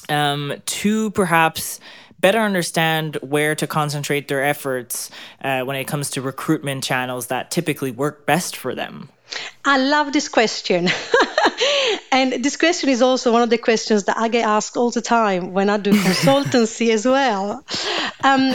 [0.08, 1.82] Um, to perhaps
[2.22, 5.12] better understand where to concentrate their efforts
[5.44, 9.10] uh, when it comes to recruitment channels that typically work best for them?
[9.66, 10.88] I love this question.
[12.14, 15.02] and this question is also one of the questions that I get asked all the
[15.02, 17.66] time when I do consultancy as well.
[18.24, 18.54] Um,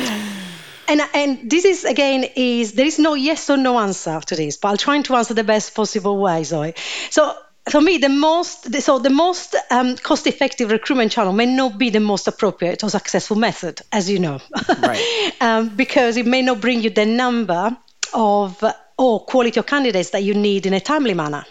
[0.90, 4.56] and and this is again is there is no yes or no answer to this,
[4.56, 6.74] but I'll try to answer the best possible way, Zoe.
[7.10, 7.32] So
[7.70, 12.00] for me, the most so the most um, cost-effective recruitment channel may not be the
[12.00, 14.40] most appropriate or successful method, as you know,
[14.80, 15.32] right.
[15.40, 17.76] um, because it may not bring you the number
[18.12, 18.64] of
[18.98, 21.44] or quality of candidates that you need in a timely manner.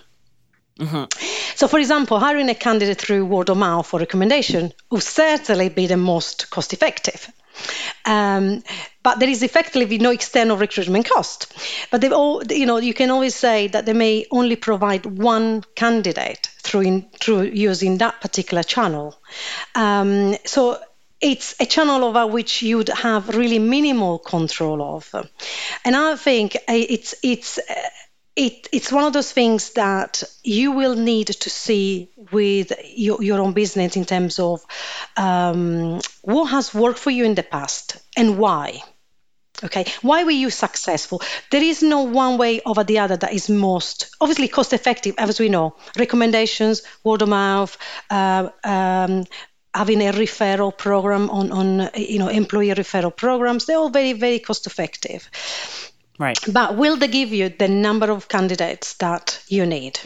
[0.80, 1.06] Mm-hmm.
[1.56, 5.88] So, for example, hiring a candidate through word of mouth or recommendation will certainly be
[5.88, 7.32] the most cost effective.
[8.06, 8.64] Um,
[9.04, 11.54] but there is effectively no external recruitment cost.
[11.92, 15.64] But they all, you know, you can always say that they may only provide one
[15.76, 19.16] candidate through in, through using that particular channel.
[19.76, 20.80] Um, so
[21.22, 25.14] it's a channel over which you'd have really minimal control of,
[25.84, 27.60] and I think it's it's
[28.40, 33.42] it, it's one of those things that you will need to see with your, your
[33.42, 34.66] own business in terms of
[35.18, 38.80] um, what has worked for you in the past and why.
[39.62, 41.22] Okay, why were you successful?
[41.52, 45.38] There is no one way over the other that is most obviously cost effective, as
[45.38, 45.76] we know.
[45.98, 47.78] Recommendations, word of mouth,
[48.10, 49.26] uh, um,
[49.74, 53.66] having a referral program on on you know employee referral programs.
[53.66, 55.30] They're all very very cost effective.
[56.20, 56.38] Right.
[56.52, 60.00] But will they give you the number of candidates that you need?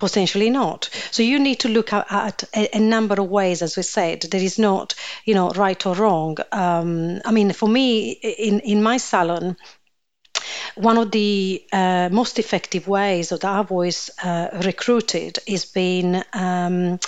[0.00, 0.90] Potentially not.
[1.12, 4.22] So you need to look at, a, a, number of ways, as we said.
[4.22, 6.36] There is not, you know, right or wrong.
[6.52, 9.56] Um, I mean, for me, in in my salon,
[10.76, 17.00] one of the uh, most effective ways that I've always uh, recruited is been um,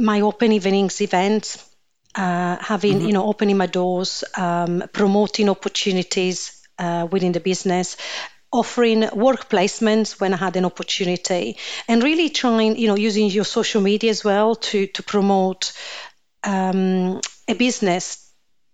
[0.00, 1.62] my open evenings events.
[2.14, 3.08] Uh, having mm-hmm.
[3.08, 7.96] you know opening my doors um, promoting opportunities uh, within the business
[8.52, 11.58] offering work placements when I had an opportunity,
[11.88, 15.72] and really trying, you know, using your social media as well to to promote
[16.44, 18.32] um, a business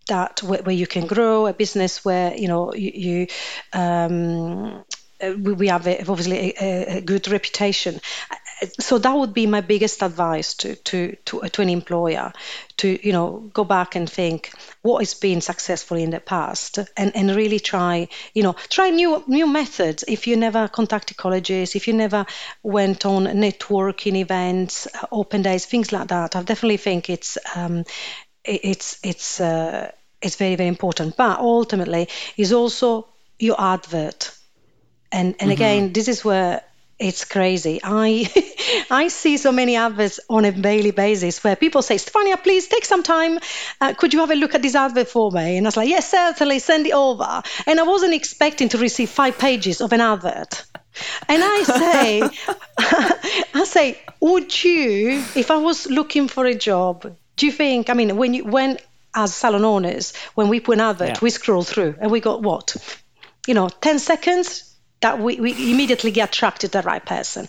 [0.08, 3.26] that where, where, you can grow, a business where you know you, you
[3.72, 4.84] um,
[5.22, 8.00] uh, we have a, obviously a, a, good reputation.
[8.80, 12.32] So that would be my biggest advice to, to, to, to an employer
[12.78, 14.52] to you know go back and think
[14.82, 19.22] what has been successful in the past and, and really try you know try new
[19.26, 20.04] new methods.
[20.06, 22.26] If you never contacted colleges if you never
[22.62, 27.84] went on networking events open days things like that I definitely think it's um,
[28.44, 29.90] it's it's uh,
[30.20, 31.16] it's very very important.
[31.16, 33.08] But ultimately is also
[33.38, 34.36] your advert.
[35.10, 35.50] And and mm-hmm.
[35.50, 36.62] again this is where
[37.02, 37.80] it's crazy.
[37.82, 38.30] I
[38.90, 42.84] i see so many adverts on a daily basis where people say stefania please take
[42.84, 43.38] some time.
[43.80, 45.56] Uh, could you have a look at this advert for me?
[45.56, 47.42] And i was like yes certainly send it over.
[47.66, 50.64] And i wasn't expecting to receive five pages of an advert.
[51.28, 52.22] And I say,
[53.54, 57.88] I say, would you, if I was looking for a job, do you think?
[57.88, 58.78] I mean, when you when
[59.14, 61.18] as salon owners, when we put an advert, yeah.
[61.22, 62.76] we scroll through and we got what,
[63.46, 64.71] you know, ten seconds
[65.02, 67.46] that we, we immediately get attracted to the right person.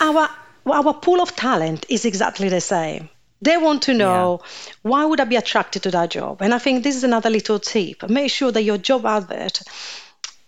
[0.00, 0.28] Our
[0.66, 3.08] our pool of talent is exactly the same.
[3.42, 4.72] They want to know yeah.
[4.82, 6.40] why would I be attracted to that job?
[6.40, 8.08] And I think this is another little tip.
[8.08, 9.60] Make sure that your job advert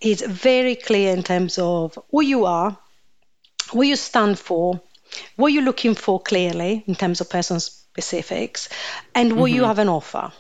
[0.00, 2.78] is very clear in terms of who you are,
[3.72, 4.80] what you stand for,
[5.36, 8.70] what you're looking for clearly in terms of person specifics,
[9.14, 9.56] and what mm-hmm.
[9.56, 10.32] you have an offer.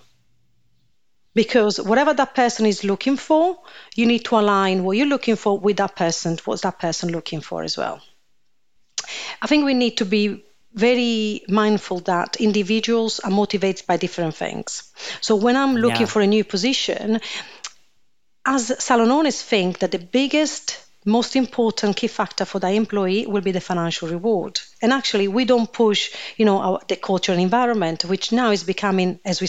[1.36, 3.58] Because whatever that person is looking for,
[3.94, 7.42] you need to align what you're looking for with that person, what's that person looking
[7.42, 8.00] for as well.
[9.42, 14.90] I think we need to be very mindful that individuals are motivated by different things.
[15.20, 16.14] So when I'm looking yeah.
[16.14, 17.20] for a new position,
[18.46, 23.42] as salon owners think that the biggest most important key factor for the employee will
[23.42, 24.58] be the financial reward.
[24.80, 29.20] And actually, we don't push, you know, our, the cultural environment, which now is becoming,
[29.24, 29.46] as we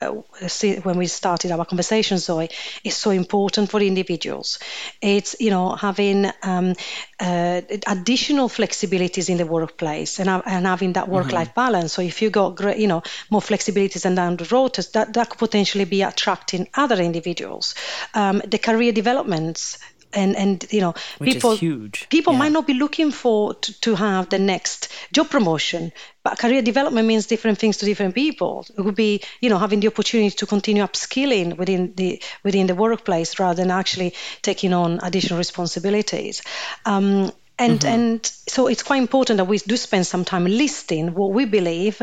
[0.00, 2.48] when we started our conversation, Zoe,
[2.84, 4.58] is so important for individuals.
[5.00, 6.74] It's you know having um,
[7.18, 11.60] uh, additional flexibilities in the workplace and, and having that work-life mm-hmm.
[11.60, 11.92] balance.
[11.92, 15.38] So if you got you know more flexibilities and down the road, that that could
[15.38, 17.74] potentially be attracting other individuals.
[18.14, 19.78] Um, the career developments
[20.12, 22.08] and and you know Which people huge.
[22.08, 22.38] people yeah.
[22.38, 25.92] might not be looking for to, to have the next job promotion
[26.22, 29.80] but career development means different things to different people it would be you know having
[29.80, 35.00] the opportunity to continue upskilling within the within the workplace rather than actually taking on
[35.02, 36.42] additional responsibilities
[36.86, 37.88] um, and mm-hmm.
[37.88, 42.00] and so it's quite important that we do spend some time listing what we believe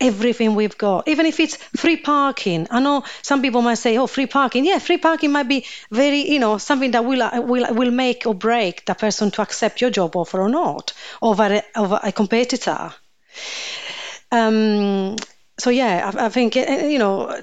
[0.00, 2.66] everything we've got, even if it's free parking.
[2.70, 6.30] I know some people might say, "Oh, free parking." Yeah, free parking might be very,
[6.30, 9.90] you know, something that will will will make or break the person to accept your
[9.90, 12.92] job offer or not over a, over a competitor.
[14.32, 15.16] Um,
[15.58, 17.34] so yeah, I, I, think eh, you know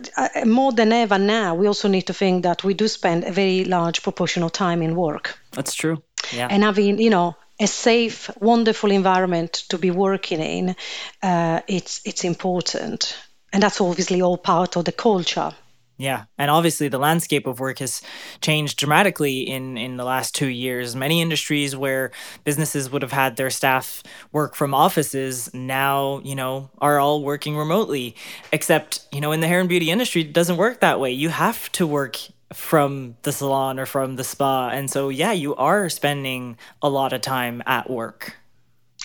[0.45, 3.65] more than ever now, we also need to think that we do spend a very
[3.65, 5.37] large proportion of time in work.
[5.51, 6.01] That's true.
[6.33, 6.47] Yeah.
[6.49, 10.75] And having you know a safe, wonderful environment to be working in,
[11.23, 13.17] uh, it's it's important,
[13.51, 15.51] and that's obviously all part of the culture.
[15.99, 18.03] Yeah, and obviously the landscape of work has
[18.39, 20.95] changed dramatically in in the last 2 years.
[20.95, 22.11] Many industries where
[22.43, 27.57] businesses would have had their staff work from offices now, you know, are all working
[27.57, 28.15] remotely.
[28.51, 31.11] Except, you know, in the hair and beauty industry it doesn't work that way.
[31.11, 32.17] You have to work
[32.53, 34.69] from the salon or from the spa.
[34.69, 38.35] And so, yeah, you are spending a lot of time at work.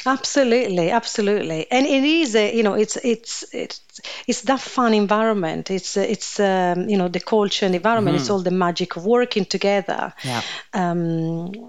[0.05, 5.71] Absolutely, absolutely, and it is a you know it's it's it's it's that fun environment.
[5.71, 8.17] It's it's um, you know the culture and environment.
[8.17, 8.23] Mm-hmm.
[8.23, 10.13] It's all the magic of working together.
[10.25, 10.43] Yeah.
[10.73, 11.69] Um,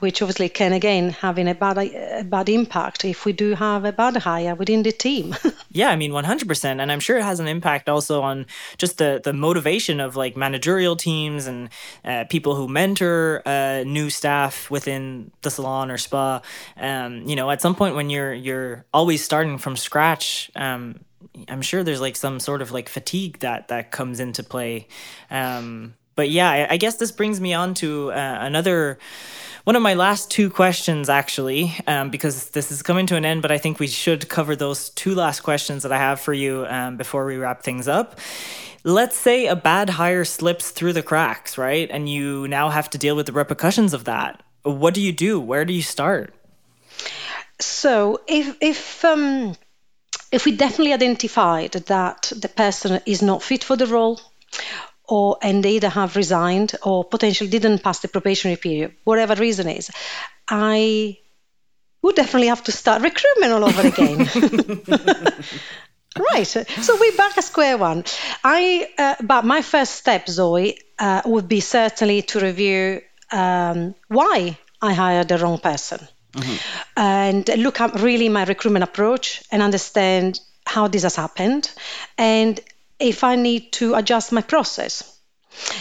[0.00, 3.92] which obviously can again having a bad a bad impact if we do have a
[3.92, 5.36] bad hire within the team.
[5.70, 8.46] yeah, I mean 100% and I'm sure it has an impact also on
[8.78, 11.68] just the the motivation of like managerial teams and
[12.04, 16.42] uh, people who mentor uh, new staff within the salon or spa.
[16.76, 21.00] Um, you know, at some point when you're you're always starting from scratch, um,
[21.48, 24.88] I'm sure there's like some sort of like fatigue that that comes into play.
[25.30, 28.98] Um, but yeah, I, guess this brings me on to uh, another
[29.64, 33.42] one of my last two questions, actually, um, because this is coming to an end,
[33.42, 36.66] but I think we should cover those two last questions that I have for you
[36.66, 38.18] um, before we wrap things up.
[38.84, 41.88] Let's say a bad hire slips through the cracks, right?
[41.90, 44.42] And you now have to deal with the repercussions of that.
[44.62, 45.38] What do you do?
[45.38, 46.34] Where do you start?
[47.60, 49.54] So, if, if, um,
[50.32, 54.18] if we definitely identified that the person is not fit for the role,
[55.10, 59.68] or and they either have resigned or potentially didn't pass the probationary period, whatever reason
[59.68, 59.90] is,
[60.48, 61.18] I
[62.02, 64.18] would definitely have to start recruitment all over again.
[66.32, 66.46] right.
[66.46, 68.04] So we're back at square one.
[68.44, 73.02] I, uh, but my first step, Zoe, uh, would be certainly to review
[73.32, 76.06] um, why I hired the wrong person.
[76.32, 76.56] Mm-hmm.
[76.96, 81.68] And look at really my recruitment approach and understand how this has happened
[82.16, 82.60] and
[83.00, 85.18] if I need to adjust my process.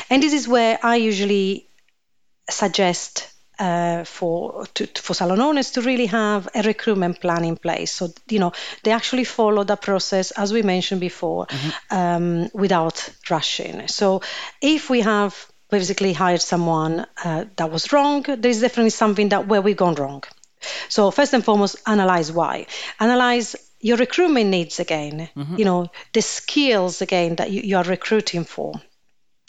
[0.09, 1.67] And this is where I usually
[2.49, 7.91] suggest uh, for to, for salon owners to really have a recruitment plan in place.
[7.91, 8.53] So you know
[8.84, 11.95] they actually follow the process as we mentioned before, mm-hmm.
[11.95, 13.88] um, without rushing.
[13.88, 14.22] So
[14.61, 19.47] if we have basically hired someone uh, that was wrong, there is definitely something that
[19.47, 20.24] where we've gone wrong.
[20.88, 22.65] So first and foremost, analyze why.
[22.99, 25.30] Analyze your recruitment needs again.
[25.36, 25.56] Mm-hmm.
[25.58, 28.82] You know the skills again that you, you are recruiting for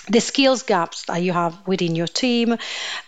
[0.08, 2.56] the skills gaps that you have within your team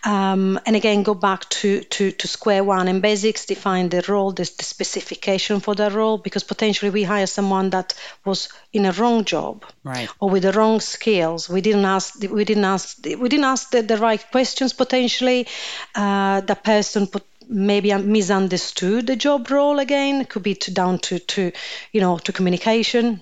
[0.03, 4.31] um, and again go back to, to, to square one and basics define the role
[4.31, 7.93] the, the specification for the role because potentially we hire someone that
[8.25, 12.45] was in a wrong job right or with the wrong skills we didn't ask we
[12.45, 15.47] didn't ask we didn't ask the, the right questions potentially
[15.95, 20.21] uh, the person put maybe I misunderstood the job role again.
[20.21, 21.51] It could be to, down to to
[21.91, 23.21] you know to communication.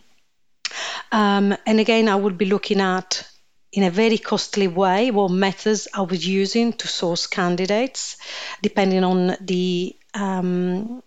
[1.11, 3.27] Um, and again i would be looking at
[3.71, 8.17] in a very costly way what methods I was using to source candidates,
[8.61, 11.03] depending on the um,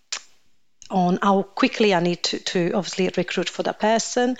[0.89, 4.37] on how quickly I need to, to obviously recruit for that person,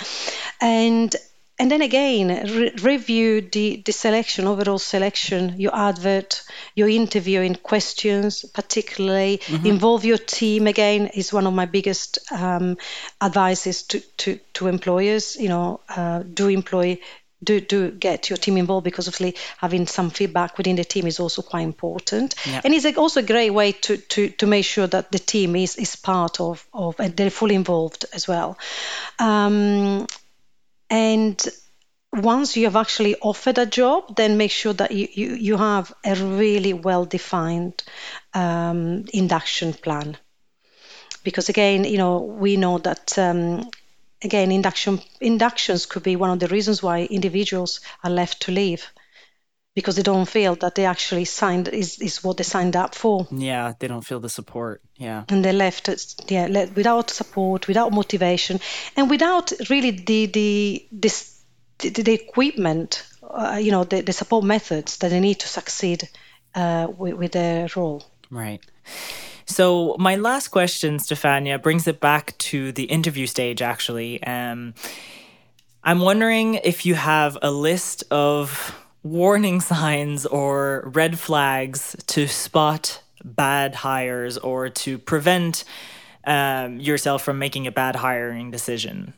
[0.59, 1.15] and
[1.58, 6.43] and then again re- review the, the selection overall selection your advert
[6.76, 9.66] your interviewing questions particularly mm-hmm.
[9.66, 12.78] involve your team again is one of my biggest um,
[13.22, 16.99] advices to, to, to employers you know uh, do employ
[17.43, 21.20] do do get your team involved because obviously having some feedback within the team is
[21.20, 22.62] also quite important yeah.
[22.64, 25.76] and it's also a great way to, to to make sure that the team is
[25.78, 28.58] is part of of and they're fully involved as well
[29.20, 30.08] um,
[30.89, 31.47] and
[32.13, 35.93] once you have actually offered a job then make sure that you you, you have
[36.05, 37.83] a really well defined
[38.33, 40.17] um, induction plan.
[41.23, 43.69] Because again you know we know that um,
[44.23, 48.91] again, induction inductions could be one of the reasons why individuals are left to leave
[49.76, 53.28] because they don't feel that they actually signed is, is what they signed up for.
[53.30, 54.82] Yeah, they don't feel the support.
[54.97, 55.89] Yeah, and they left
[56.32, 58.59] yeah without support, without motivation,
[58.95, 61.36] and without really the the this
[61.80, 66.07] the, the equipment, uh, you know, the, the support methods that they need to succeed
[66.53, 68.05] uh, with, with their role.
[68.30, 68.61] Right.
[69.45, 74.23] So, my last question, Stefania, brings it back to the interview stage, actually.
[74.23, 74.73] Um,
[75.84, 78.73] I'm wondering if you have a list of
[79.06, 85.64] warning signs or red flags to spot bad hires or to prevent
[86.26, 89.14] um, yourself from making a bad hiring decision.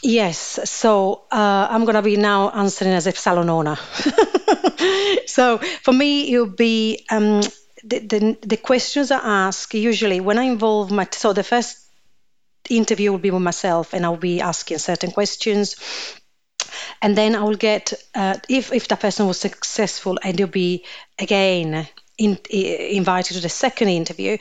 [0.00, 3.76] Yes, so uh, I'm going to be now answering as a salon owner.
[5.26, 7.40] so for me, it would be um,
[7.82, 11.78] the, the, the questions I ask usually when I involve my so the first
[12.70, 15.76] interview will be with myself and I'll be asking certain questions
[17.00, 20.84] and then I will get uh, if if that person was successful and you'll be
[21.18, 24.38] again in, invited to the second interview,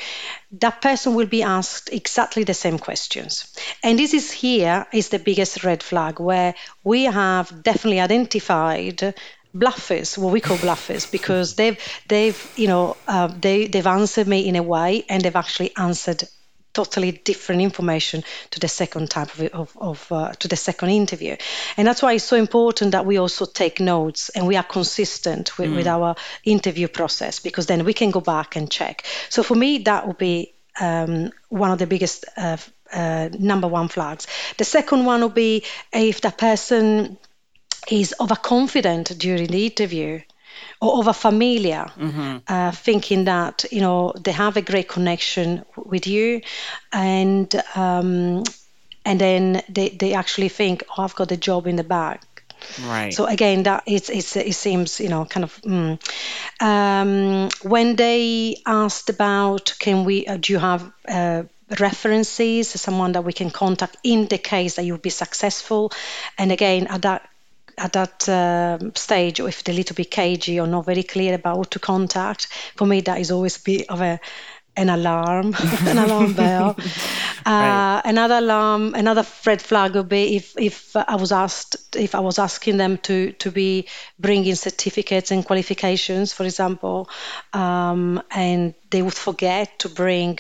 [0.60, 3.54] that person will be asked exactly the same questions.
[3.84, 6.54] And this is here is the biggest red flag where
[6.84, 9.14] we have definitely identified
[9.56, 11.78] bluffers, what we call bluffers, because they've
[12.08, 16.24] they've you know uh, they they've answered me in a way, and they've actually answered
[16.74, 21.36] totally different information to the second type of, of, of uh, to the second interview.
[21.78, 25.58] And that's why it's so important that we also take notes and we are consistent
[25.58, 25.76] with, mm.
[25.76, 29.04] with our interview process because then we can go back and check.
[29.30, 32.58] So for me that would be um, one of the biggest uh,
[32.92, 34.28] uh, number one flags.
[34.58, 35.64] The second one would be
[35.94, 37.18] if the person
[37.90, 40.22] is overconfident during the interview
[40.82, 42.38] or over familiar, mm-hmm.
[42.48, 46.42] uh, thinking that you know they have a great connection with you,
[46.92, 48.44] and um,
[49.06, 52.20] and then they, they actually think, oh, I've got a job in the bag.
[52.84, 53.14] Right.
[53.14, 56.00] So again, that it's, it's it seems you know kind of mm.
[56.62, 61.44] um, when they asked about can we uh, do you have uh,
[61.80, 65.92] references someone that we can contact in the case that you'll be successful
[66.38, 67.28] and again at that
[67.78, 71.58] at that uh, stage, if they're a little bit cagey or not very clear about
[71.58, 74.20] what to contact, for me that is always a bit of a
[74.78, 75.54] an alarm,
[75.86, 76.76] an alarm bell.
[77.46, 78.02] Uh, right.
[78.06, 82.40] Another alarm, another red flag would be if if I was asked if I was
[82.40, 83.88] asking them to to be
[84.20, 87.10] bringing certificates and qualifications, for example,
[87.54, 90.40] um, and they would forget to bring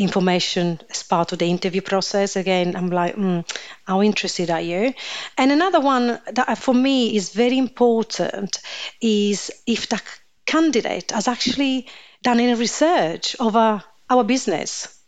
[0.00, 2.36] information as part of the interview process.
[2.36, 3.44] Again, I'm like, mm,
[3.84, 4.94] how interested are you?
[5.36, 8.60] And another one that for me is very important
[9.00, 10.00] is if the
[10.46, 11.88] candidate has actually
[12.22, 14.98] done any research over our business.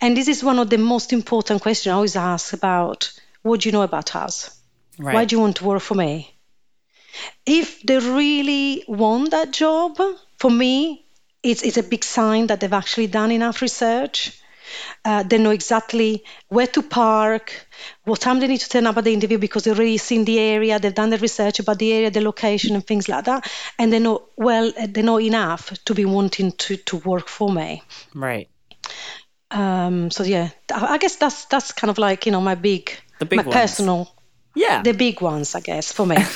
[0.00, 3.68] And this is one of the most important questions I always ask about what do
[3.68, 4.58] you know about us?
[4.98, 5.14] Right.
[5.14, 6.34] Why do you want to work for me?
[7.46, 9.98] If they really want that job,
[10.38, 11.06] for me,
[11.42, 14.40] it's, it's a big sign that they've actually done enough research.
[15.04, 17.66] Uh, they know exactly where to park,
[18.04, 20.38] what time they need to turn up at the interview because they've already seen the
[20.38, 23.90] area, they've done the research about the area, the location, and things like that, and
[23.92, 27.82] they know well, they know enough to be wanting to to work for me.
[28.14, 28.50] Right.
[29.50, 33.24] Um, so yeah, I guess that's that's kind of like you know my big, the
[33.24, 33.54] big my ones.
[33.54, 34.14] personal,
[34.54, 36.16] yeah, the big ones, I guess for me.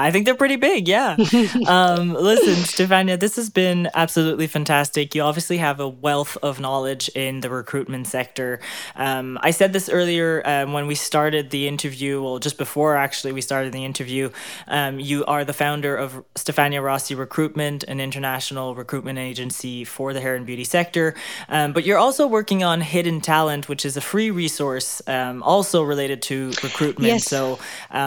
[0.00, 1.16] I think they're pretty big, yeah.
[1.66, 5.14] um, listen, Stefania, this has been absolutely fantastic.
[5.14, 8.60] You obviously have a wealth of knowledge in the recruitment sector.
[8.96, 13.32] Um, I said this earlier um, when we started the interview, well, just before actually
[13.32, 14.30] we started the interview.
[14.68, 20.20] Um, you are the founder of Stefania Rossi Recruitment, an international recruitment agency for the
[20.20, 21.14] hair and beauty sector.
[21.48, 25.82] Um, but you're also working on Hidden Talent, which is a free resource um, also
[25.82, 27.12] related to recruitment.
[27.12, 27.24] Yes.
[27.24, 27.58] So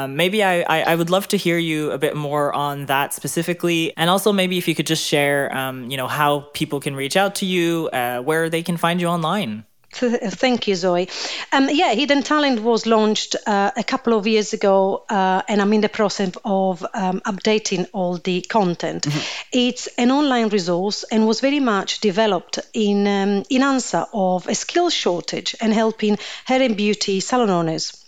[0.08, 3.14] maybe I, I, I would love to hear you you a bit more on that
[3.14, 6.96] specifically, and also maybe if you could just share, um, you know, how people can
[6.96, 9.66] reach out to you, uh, where they can find you online.
[9.94, 11.08] Thank you, Zoe.
[11.52, 15.72] Um, yeah, Hidden Talent was launched uh, a couple of years ago, uh, and I'm
[15.72, 19.04] in the process of um, updating all the content.
[19.04, 19.20] Mm-hmm.
[19.52, 24.56] It's an online resource and was very much developed in um, in answer of a
[24.56, 28.04] skill shortage and helping hair and beauty salon owners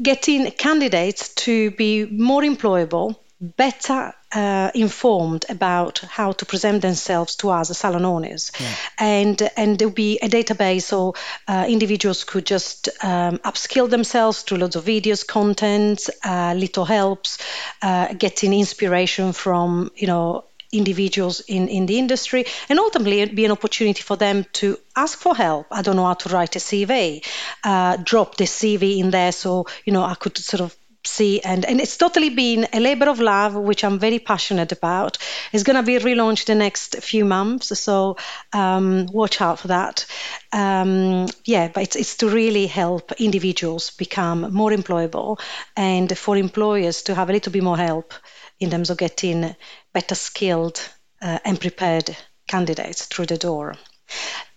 [0.00, 7.50] getting candidates to be more employable, better uh, informed about how to present themselves to
[7.50, 8.74] us as salon owners, yeah.
[8.98, 11.14] and and there'll be a database so
[11.46, 17.38] uh, individuals could just um, upskill themselves through loads of videos, content, uh, little helps,
[17.82, 23.52] uh, getting inspiration from you know individuals in, in the industry and ultimately be an
[23.52, 25.66] opportunity for them to ask for help.
[25.70, 27.24] I don't know how to write a cv
[27.64, 31.66] uh, drop the cv in there so you know i could sort of see and
[31.66, 35.18] and it's totally been a labor of love which i'm very passionate about.
[35.52, 38.16] It's going to be relaunched in the next few months so
[38.54, 40.06] um, watch out for that.
[40.52, 45.38] Um, yeah but it's, it's to really help individuals become more employable
[45.76, 48.14] and for employers to have a little bit more help
[48.60, 49.54] in terms of getting
[49.94, 50.86] better skilled
[51.22, 52.14] uh, and prepared
[52.46, 53.76] candidates through the door.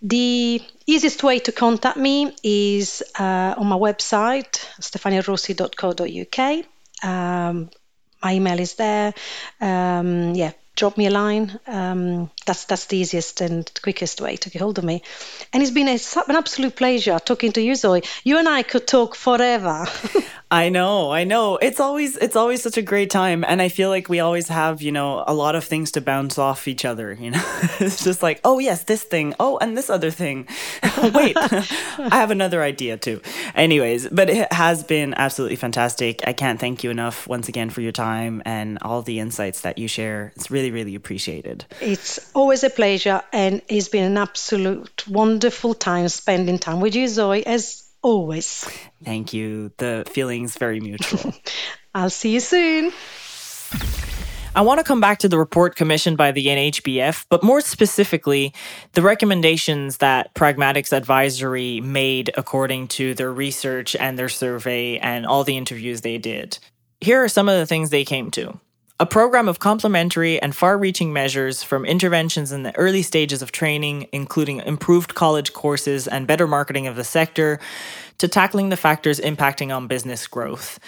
[0.01, 6.65] The easiest way to contact me is uh, on my website, stefaniarossi.co.uk.
[7.03, 7.69] Um,
[8.21, 9.13] my email is there.
[9.61, 11.59] Um, yeah, drop me a line.
[11.67, 15.01] Um, that's that's the easiest and quickest way to get hold of me.
[15.53, 18.03] And it's been a, an absolute pleasure talking to you, Zoe.
[18.23, 19.87] You and I could talk forever.
[20.49, 21.57] I know, I know.
[21.57, 24.81] It's always it's always such a great time and I feel like we always have,
[24.81, 27.43] you know, a lot of things to bounce off each other, you know.
[27.81, 29.33] it's just like, "Oh, yes, this thing.
[29.41, 30.47] Oh, and this other thing.
[31.03, 31.35] Wait.
[31.37, 33.21] I have another idea too."
[33.55, 36.21] Anyways, but it has been absolutely fantastic.
[36.25, 39.77] I can't thank you enough once again for your time and all the insights that
[39.77, 40.31] you share.
[40.37, 41.65] It's really really appreciated.
[41.81, 47.09] It's always a pleasure and it's been an absolute wonderful time spending time with you,
[47.09, 48.63] Zoe, as always.
[49.03, 49.71] Thank you.
[49.77, 51.33] The feeling's very mutual.
[51.93, 52.91] I'll see you soon.
[54.55, 58.53] I want to come back to the report commissioned by the NHBF, but more specifically,
[58.93, 65.43] the recommendations that Pragmatix Advisory made according to their research and their survey and all
[65.43, 66.57] the interviews they did.
[67.01, 68.59] Here are some of the things they came to.
[68.99, 73.51] A program of complementary and far reaching measures from interventions in the early stages of
[73.51, 77.59] training, including improved college courses and better marketing of the sector,
[78.17, 80.79] to tackling the factors impacting on business growth.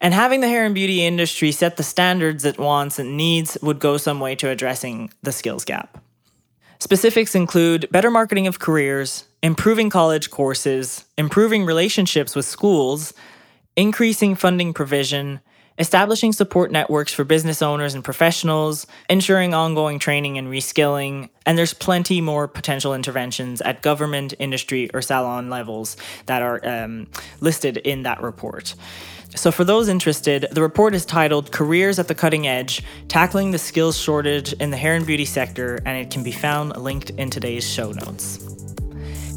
[0.00, 3.78] And having the hair and beauty industry set the standards it wants and needs would
[3.78, 6.02] go some way to addressing the skills gap.
[6.78, 13.12] Specifics include better marketing of careers, improving college courses, improving relationships with schools,
[13.76, 15.40] increasing funding provision,
[15.78, 21.74] establishing support networks for business owners and professionals, ensuring ongoing training and reskilling, and there's
[21.74, 25.96] plenty more potential interventions at government, industry, or salon levels
[26.26, 27.06] that are um,
[27.40, 28.74] listed in that report.
[29.36, 33.58] So, for those interested, the report is titled Careers at the Cutting Edge Tackling the
[33.58, 37.30] Skills Shortage in the Hair and Beauty Sector, and it can be found linked in
[37.30, 38.53] today's show notes.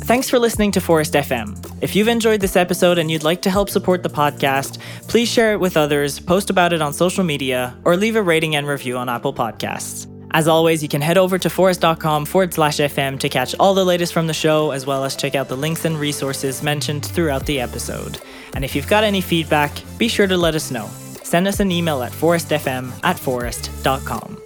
[0.07, 1.83] Thanks for listening to Phorest FM.
[1.83, 4.79] If you've enjoyed this episode and you'd like to help support the podcast,
[5.09, 8.55] please share it with others, post about it on social media, or leave a rating
[8.55, 10.07] and review on Apple Podcasts.
[10.31, 13.83] As always, you can head over to phorest.com forward slash FM to catch all the
[13.83, 17.45] latest from the show, as well as check out the links and resources mentioned throughout
[17.45, 18.17] the episode.
[18.53, 20.89] And if you've got any feedback, be sure to let us know.
[21.23, 24.41] Send us an email at phorestfm at phorest.com.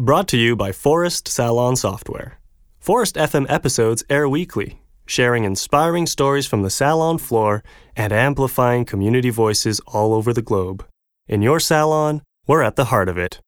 [0.00, 2.38] Brought to you by Phorest Salon Software.
[2.82, 7.62] Phorest FM episodes air weekly, sharing inspiring stories from the salon floor
[7.94, 10.86] and amplifying community voices all over the globe.
[11.28, 13.42] In your salon, we're at the heart of it.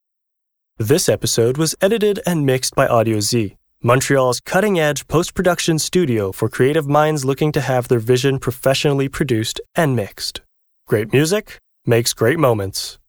[0.77, 6.31] This episode was edited and mixed by Audio Z, Montreal's cutting edge post production studio
[6.31, 10.41] for creative minds looking to have their vision professionally produced and mixed.
[10.85, 12.99] Great music makes great moments.